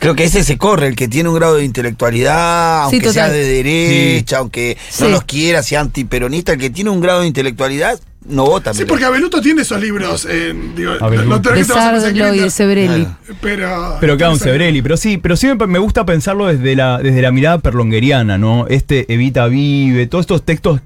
Creo 0.00 0.16
que 0.16 0.24
ese 0.24 0.42
se 0.42 0.58
corre, 0.58 0.88
el 0.88 0.96
que 0.96 1.06
tiene 1.08 1.28
un 1.28 1.34
grado 1.36 1.56
de 1.56 1.64
intelectualidad, 1.64 2.88
Sí, 2.88 2.96
aunque 2.96 3.12
sea 3.12 3.28
de 3.28 3.44
derecha, 3.44 4.38
aunque 4.38 4.76
Sí. 4.88 5.04
no 5.04 5.10
los 5.10 5.24
quiera, 5.24 5.62
sea 5.62 5.80
antiperonista, 5.80 6.52
el 6.52 6.58
que 6.58 6.70
tiene 6.70 6.90
un 6.90 7.00
grado 7.00 7.20
de 7.20 7.26
intelectualidad 7.28 8.00
no 8.26 8.44
vota. 8.44 8.74
Sí, 8.74 8.84
porque 8.84 9.04
Abeluto 9.04 9.40
tiene 9.40 9.62
esos 9.62 9.80
libros. 9.80 10.26
eh, 10.28 10.54
digo, 10.76 10.92
no 11.26 11.40
te 11.42 11.50
y 11.60 12.50
Sebrelli. 12.50 13.06
Pero. 13.40 13.96
Pero 14.00 14.16
claro, 14.16 14.32
un 14.32 14.38
Sebrelli, 14.38 14.82
pero 14.82 14.96
sí, 14.96 15.18
pero 15.18 15.36
sí 15.36 15.46
me, 15.46 15.66
me 15.66 15.78
gusta 15.78 16.04
pensarlo 16.04 16.46
desde 16.46 16.76
la, 16.76 16.98
desde 16.98 17.22
la 17.22 17.30
mirada 17.30 17.58
perlongueriana, 17.58 18.36
¿no? 18.38 18.66
Este 18.68 19.10
Evita 19.12 19.46
Vive, 19.48 20.06
todos 20.06 20.24
estos 20.24 20.44
textos 20.44 20.80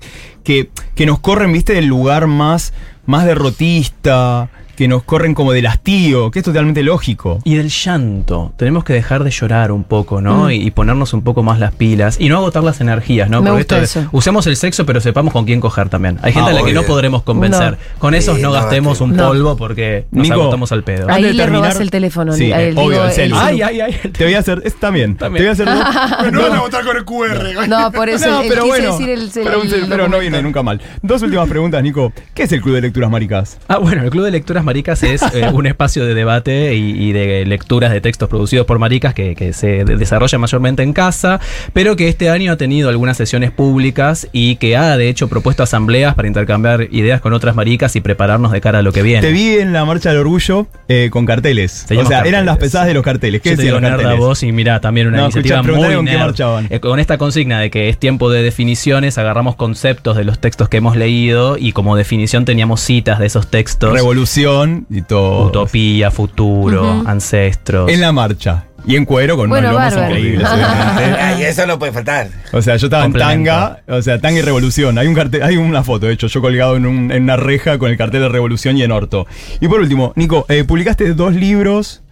que, 0.44 0.70
que 0.94 1.06
nos 1.06 1.18
corren, 1.20 1.52
viste, 1.52 1.72
del 1.74 1.86
lugar 1.86 2.26
más, 2.26 2.72
más 3.06 3.24
derrotista, 3.26 4.48
que 4.74 4.88
nos 4.88 5.02
corren 5.02 5.34
como 5.34 5.52
del 5.52 5.66
hastío, 5.66 6.30
que 6.30 6.40
es 6.40 6.44
totalmente 6.44 6.82
lógico. 6.82 7.38
Y 7.44 7.54
del 7.56 7.68
llanto. 7.68 8.52
Tenemos 8.56 8.84
que 8.84 8.92
dejar 8.92 9.24
de 9.24 9.30
llorar 9.30 9.72
un 9.72 9.84
poco, 9.84 10.20
¿no? 10.20 10.44
Mm. 10.46 10.50
Y, 10.50 10.54
y 10.66 10.70
ponernos 10.70 11.12
un 11.12 11.22
poco 11.22 11.42
más 11.42 11.58
las 11.58 11.72
pilas. 11.74 12.16
Y 12.20 12.28
no 12.28 12.36
agotar 12.38 12.62
las 12.64 12.80
energías, 12.80 13.28
¿no? 13.30 13.40
Me 13.42 13.50
Porque 13.50 13.62
gusta 13.62 13.82
esto 13.82 14.00
eso. 14.00 14.08
usemos 14.12 14.46
el 14.46 14.56
sexo, 14.56 14.84
pero 14.86 15.00
sepamos 15.00 15.32
con 15.32 15.44
quién 15.44 15.60
coger 15.60 15.88
también. 15.88 16.18
Hay 16.22 16.32
gente 16.32 16.50
Ah, 16.50 16.52
a 16.52 16.54
la 16.54 16.64
que 16.64 16.72
no 16.72 16.80
obvio. 16.80 16.88
podremos 16.88 17.22
convencer. 17.22 17.72
No. 17.72 17.98
Con 17.98 18.14
esos 18.14 18.36
Sí, 18.36 18.42
no 18.42 18.52
gastemos 18.52 18.98
que- 18.98 19.04
un 19.04 19.16
No. 19.16 19.28
polvo 19.28 19.56
porque 19.56 20.06
nos 20.10 20.24
Nico, 20.28 20.40
agotamos 20.40 20.72
al 20.72 20.82
pedo. 20.84 21.06
Ahí 21.10 21.32
le 21.32 21.46
robás 21.46 21.80
el 21.80 21.90
teléfono. 21.90 22.32
Sí, 22.32 22.50
eh, 22.52 22.54
eh, 22.56 22.68
digo, 22.70 22.82
obvio, 22.82 23.04
el 23.04 23.12
celu. 23.12 23.36
Ay, 23.38 23.62
ay, 23.62 23.80
ay. 23.80 23.92
Te 24.12 24.24
voy 24.24 24.34
a 24.34 24.38
hacer, 24.38 24.60
es, 24.64 24.74
también, 24.78 25.16
También. 25.16 25.54
te 25.54 25.62
voy 25.64 25.70
a 25.70 25.74
hacer 25.74 26.18
Pero 26.20 26.30
no 26.32 26.42
van 26.42 26.52
a 26.58 26.60
votar 26.60 26.84
con 26.84 26.96
el 26.96 27.04
QR. 27.04 27.68
No, 27.68 27.92
por 27.92 28.08
eso 28.08 28.26
No, 28.30 28.40
el- 28.42 28.48
pero 28.48 28.64
quise 28.64 28.76
bueno, 28.76 28.92
decir 28.92 29.08
el, 29.10 29.22
el 29.22 29.30
pero, 29.32 29.60
pero 29.88 30.08
no 30.08 30.18
viene 30.18 30.42
nunca 30.42 30.62
mal. 30.62 30.80
Dos 31.02 31.22
últimas 31.22 31.48
preguntas, 31.48 31.82
Nico. 31.82 32.12
¿Qué 32.34 32.44
es 32.44 32.52
el 32.52 32.60
Club 32.60 32.74
de 32.76 32.80
Lecturas 32.82 33.10
Maricas? 33.10 33.58
Ah, 33.68 33.78
bueno, 33.78 34.02
el 34.02 34.10
Club 34.10 34.24
de 34.24 34.30
Lecturas 34.30 34.63
Maricas 34.64 35.02
es 35.02 35.22
eh, 35.34 35.48
un 35.52 35.66
espacio 35.66 36.04
de 36.06 36.14
debate 36.14 36.74
y, 36.74 37.08
y 37.08 37.12
de 37.12 37.44
lecturas 37.46 37.92
de 37.92 38.00
textos 38.00 38.28
producidos 38.28 38.66
por 38.66 38.78
maricas 38.78 39.14
que, 39.14 39.34
que 39.34 39.52
se 39.52 39.84
de- 39.84 39.96
desarrolla 39.96 40.38
mayormente 40.38 40.82
en 40.82 40.92
casa, 40.92 41.40
pero 41.72 41.96
que 41.96 42.08
este 42.08 42.30
año 42.30 42.52
ha 42.52 42.56
tenido 42.56 42.88
algunas 42.88 43.16
sesiones 43.16 43.50
públicas 43.50 44.28
y 44.32 44.56
que 44.56 44.76
ha, 44.76 44.96
de 44.96 45.08
hecho, 45.08 45.28
propuesto 45.28 45.62
asambleas 45.62 46.14
para 46.14 46.28
intercambiar 46.28 46.88
ideas 46.90 47.20
con 47.20 47.32
otras 47.32 47.54
maricas 47.54 47.96
y 47.96 48.00
prepararnos 48.00 48.52
de 48.52 48.60
cara 48.60 48.78
a 48.78 48.82
lo 48.82 48.92
que 48.92 49.02
viene. 49.02 49.20
Te 49.26 49.32
vi 49.32 49.54
en 49.58 49.72
la 49.72 49.84
Marcha 49.84 50.10
del 50.10 50.18
Orgullo 50.20 50.66
eh, 50.88 51.08
con 51.10 51.26
carteles. 51.26 51.84
Teníamos 51.86 52.08
o 52.10 52.14
sea, 52.14 52.22
eran 52.22 52.46
las 52.46 52.58
pesadas 52.58 52.86
de 52.86 52.94
los 52.94 53.02
carteles. 53.02 53.40
¿Qué 53.40 53.50
Yo 53.50 53.56
te 53.56 53.62
digo 53.62 53.80
los 53.80 54.18
vos 54.18 54.42
y 54.42 54.52
mira, 54.52 54.80
también 54.80 55.08
una 55.08 55.18
No, 55.18 55.22
iniciativa 55.24 55.60
escuchá, 55.60 55.76
muy 55.76 55.94
con 55.94 56.04
nerd. 56.04 56.34
Eh, 56.70 56.80
con 56.80 56.98
esta 57.00 57.18
consigna 57.18 57.60
de 57.60 57.70
que 57.70 57.88
es 57.88 57.98
tiempo 57.98 58.30
de 58.30 58.42
definiciones, 58.42 59.18
agarramos 59.18 59.56
conceptos 59.56 60.16
de 60.16 60.24
los 60.24 60.38
textos 60.38 60.68
que 60.68 60.78
hemos 60.78 60.96
leído 60.96 61.56
y 61.58 61.72
como 61.72 61.96
definición 61.96 62.44
teníamos 62.44 62.80
citas 62.80 63.18
de 63.18 63.26
esos 63.26 63.48
textos. 63.48 63.92
Revolución 63.92 64.53
y 64.90 65.02
todo. 65.02 65.46
Utopía, 65.48 66.10
futuro, 66.10 67.02
ancestros. 67.06 67.90
En 67.90 68.00
la 68.00 68.12
marcha. 68.12 68.64
Y 68.86 68.96
en 68.96 69.06
cuero 69.06 69.36
con 69.38 69.48
Bueno, 69.48 69.70
unos 69.70 69.80
lomos 69.80 69.94
bárbaro. 69.94 70.14
increíbles, 70.18 70.46
obviamente. 70.46 71.02
Ay, 71.22 71.42
eso 71.44 71.66
no 71.66 71.78
puede 71.78 71.92
faltar. 71.92 72.28
O 72.52 72.60
sea, 72.60 72.76
yo 72.76 72.86
estaba 72.88 73.06
en 73.06 73.14
tanga, 73.14 73.82
o 73.88 74.02
sea, 74.02 74.20
tanga 74.20 74.38
y 74.40 74.42
revolución. 74.42 74.98
Hay 74.98 75.06
un 75.06 75.14
cartel, 75.14 75.42
hay 75.42 75.56
una 75.56 75.82
foto, 75.82 76.04
de 76.06 76.12
hecho, 76.12 76.26
yo 76.26 76.42
colgado 76.42 76.76
en, 76.76 76.84
un- 76.84 77.10
en 77.10 77.22
una 77.22 77.36
reja 77.38 77.78
con 77.78 77.90
el 77.90 77.96
cartel 77.96 78.20
de 78.20 78.28
revolución 78.28 78.76
y 78.76 78.82
en 78.82 78.92
orto. 78.92 79.26
Y 79.60 79.68
por 79.68 79.80
último, 79.80 80.12
Nico, 80.16 80.44
eh, 80.50 80.64
publicaste 80.64 81.14
dos 81.14 81.34
libros. 81.34 82.02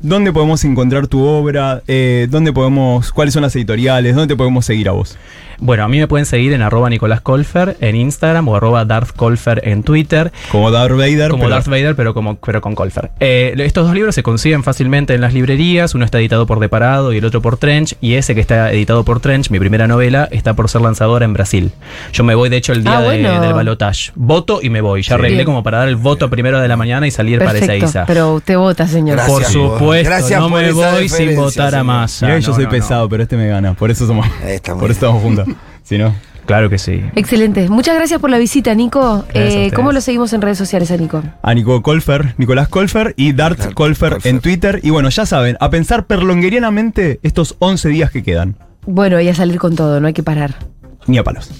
¿Dónde 0.00 0.32
podemos 0.32 0.62
encontrar 0.64 1.06
tu 1.08 1.24
obra? 1.24 1.82
Eh, 1.88 2.28
¿Dónde 2.30 2.52
podemos, 2.52 3.10
cuáles 3.10 3.32
son 3.34 3.42
las 3.42 3.56
editoriales? 3.56 4.14
¿Dónde 4.14 4.34
te 4.34 4.36
podemos 4.36 4.64
seguir 4.66 4.88
a 4.88 4.92
vos? 4.92 5.16
Bueno, 5.60 5.84
a 5.84 5.88
mí 5.88 5.98
me 5.98 6.06
pueden 6.06 6.24
seguir 6.26 6.52
en 6.52 6.62
arroba 6.62 6.88
Nicolás 6.88 7.20
Colfer 7.20 7.76
en 7.80 7.96
Instagram 7.96 8.46
o 8.48 8.56
arroba 8.56 8.84
Darth 8.84 9.10
Colfer 9.14 9.60
en 9.64 9.82
Twitter. 9.82 10.32
Como 10.52 10.70
Darth 10.70 10.92
Vader. 10.96 11.30
Como 11.30 11.44
pero- 11.44 11.54
Darth 11.54 11.66
Vader, 11.68 11.96
pero, 11.96 12.14
como, 12.14 12.36
pero 12.36 12.60
con 12.60 12.74
Colfer. 12.74 13.10
Eh, 13.20 13.54
estos 13.58 13.84
dos 13.86 13.94
libros 13.94 14.14
se 14.14 14.22
consiguen 14.22 14.62
fácilmente 14.62 15.14
en 15.14 15.20
las 15.20 15.34
librerías. 15.34 15.94
Uno 15.94 16.04
está 16.04 16.18
editado 16.18 16.46
por 16.46 16.60
Deparado 16.60 17.12
y 17.12 17.18
el 17.18 17.24
otro 17.24 17.42
por 17.42 17.56
Trench. 17.56 17.96
Y 18.00 18.14
ese 18.14 18.34
que 18.34 18.40
está 18.40 18.72
editado 18.72 19.04
por 19.04 19.20
Trench, 19.20 19.50
mi 19.50 19.58
primera 19.58 19.86
novela, 19.88 20.28
está 20.30 20.54
por 20.54 20.68
ser 20.68 20.80
lanzadora 20.82 21.24
en 21.24 21.32
Brasil. 21.32 21.72
Yo 22.12 22.24
me 22.24 22.34
voy, 22.34 22.48
de 22.48 22.56
hecho, 22.56 22.72
el 22.72 22.84
día 22.84 22.98
Ah, 22.98 23.00
de- 23.00 23.06
bueno. 23.22 23.40
del 23.40 23.52
balotage. 23.52 24.12
Voto 24.14 24.60
y 24.62 24.70
me 24.70 24.80
voy. 24.80 25.02
Ya 25.02 25.08
Sí. 25.08 25.14
arreglé 25.14 25.44
como 25.44 25.62
para 25.62 25.78
dar 25.78 25.88
el 25.88 25.96
voto 25.96 26.26
a 26.26 26.30
primero 26.30 26.60
de 26.60 26.68
la 26.68 26.76
mañana 26.76 27.06
y 27.06 27.10
salir 27.10 27.38
para 27.38 27.52
Perfecto, 27.52 27.74
Ezeiza. 27.86 28.06
pero 28.06 28.34
usted 28.34 28.56
vota, 28.56 28.86
señor. 28.86 29.16
Gracias. 29.16 29.36
Por 29.36 29.44
supuesto, 29.44 30.08
Gracias 30.10 30.40
no 30.40 30.48
por 30.50 30.60
me 30.62 30.72
voy 30.72 31.08
sin 31.08 31.34
votar 31.36 31.74
a 31.74 31.80
que 31.80 31.86
yo 31.86 32.36
No, 32.36 32.42
soy 32.42 32.52
no, 32.58 32.62
no. 32.64 32.68
pesado, 32.70 33.08
pero 33.08 33.22
este 33.24 33.36
me 33.36 33.48
gana. 33.48 33.74
Por 33.74 33.90
eso 33.90 34.06
somos. 34.06 34.26
Por 34.28 34.90
eso 34.90 34.92
estamos 34.92 35.22
juntos. 35.22 35.47
Si 35.88 35.96
no. 35.96 36.14
Claro 36.44 36.68
que 36.68 36.76
sí. 36.76 37.02
Excelente. 37.14 37.68
Muchas 37.70 37.94
gracias 37.94 38.20
por 38.20 38.28
la 38.28 38.36
visita, 38.36 38.74
Nico. 38.74 39.24
Eh. 39.32 39.70
¿Cómo 39.74 39.92
lo 39.92 40.02
seguimos 40.02 40.34
en 40.34 40.42
redes 40.42 40.58
sociales 40.58 40.90
a 40.90 40.98
Nico? 40.98 41.22
A 41.40 41.54
Nico 41.54 41.82
Colfer, 41.82 42.34
Nicolás 42.36 42.68
Colfer 42.68 43.14
y 43.16 43.32
Dart 43.32 43.58
Dart 43.58 43.74
Colfer 43.74 44.12
Colfer. 44.12 44.30
en 44.30 44.40
Twitter. 44.40 44.80
Y 44.82 44.90
bueno, 44.90 45.08
ya 45.08 45.24
saben, 45.24 45.56
a 45.60 45.70
pensar 45.70 46.06
perlonguerianamente 46.06 47.20
estos 47.22 47.56
11 47.58 47.88
días 47.88 48.10
que 48.10 48.22
quedan. 48.22 48.56
Bueno, 48.86 49.18
y 49.18 49.28
a 49.28 49.34
salir 49.34 49.58
con 49.58 49.76
todo, 49.76 49.98
no 49.98 50.08
hay 50.08 50.12
que 50.12 50.22
parar. 50.22 50.56
Ni 51.06 51.16
a 51.16 51.24
palos. 51.24 51.50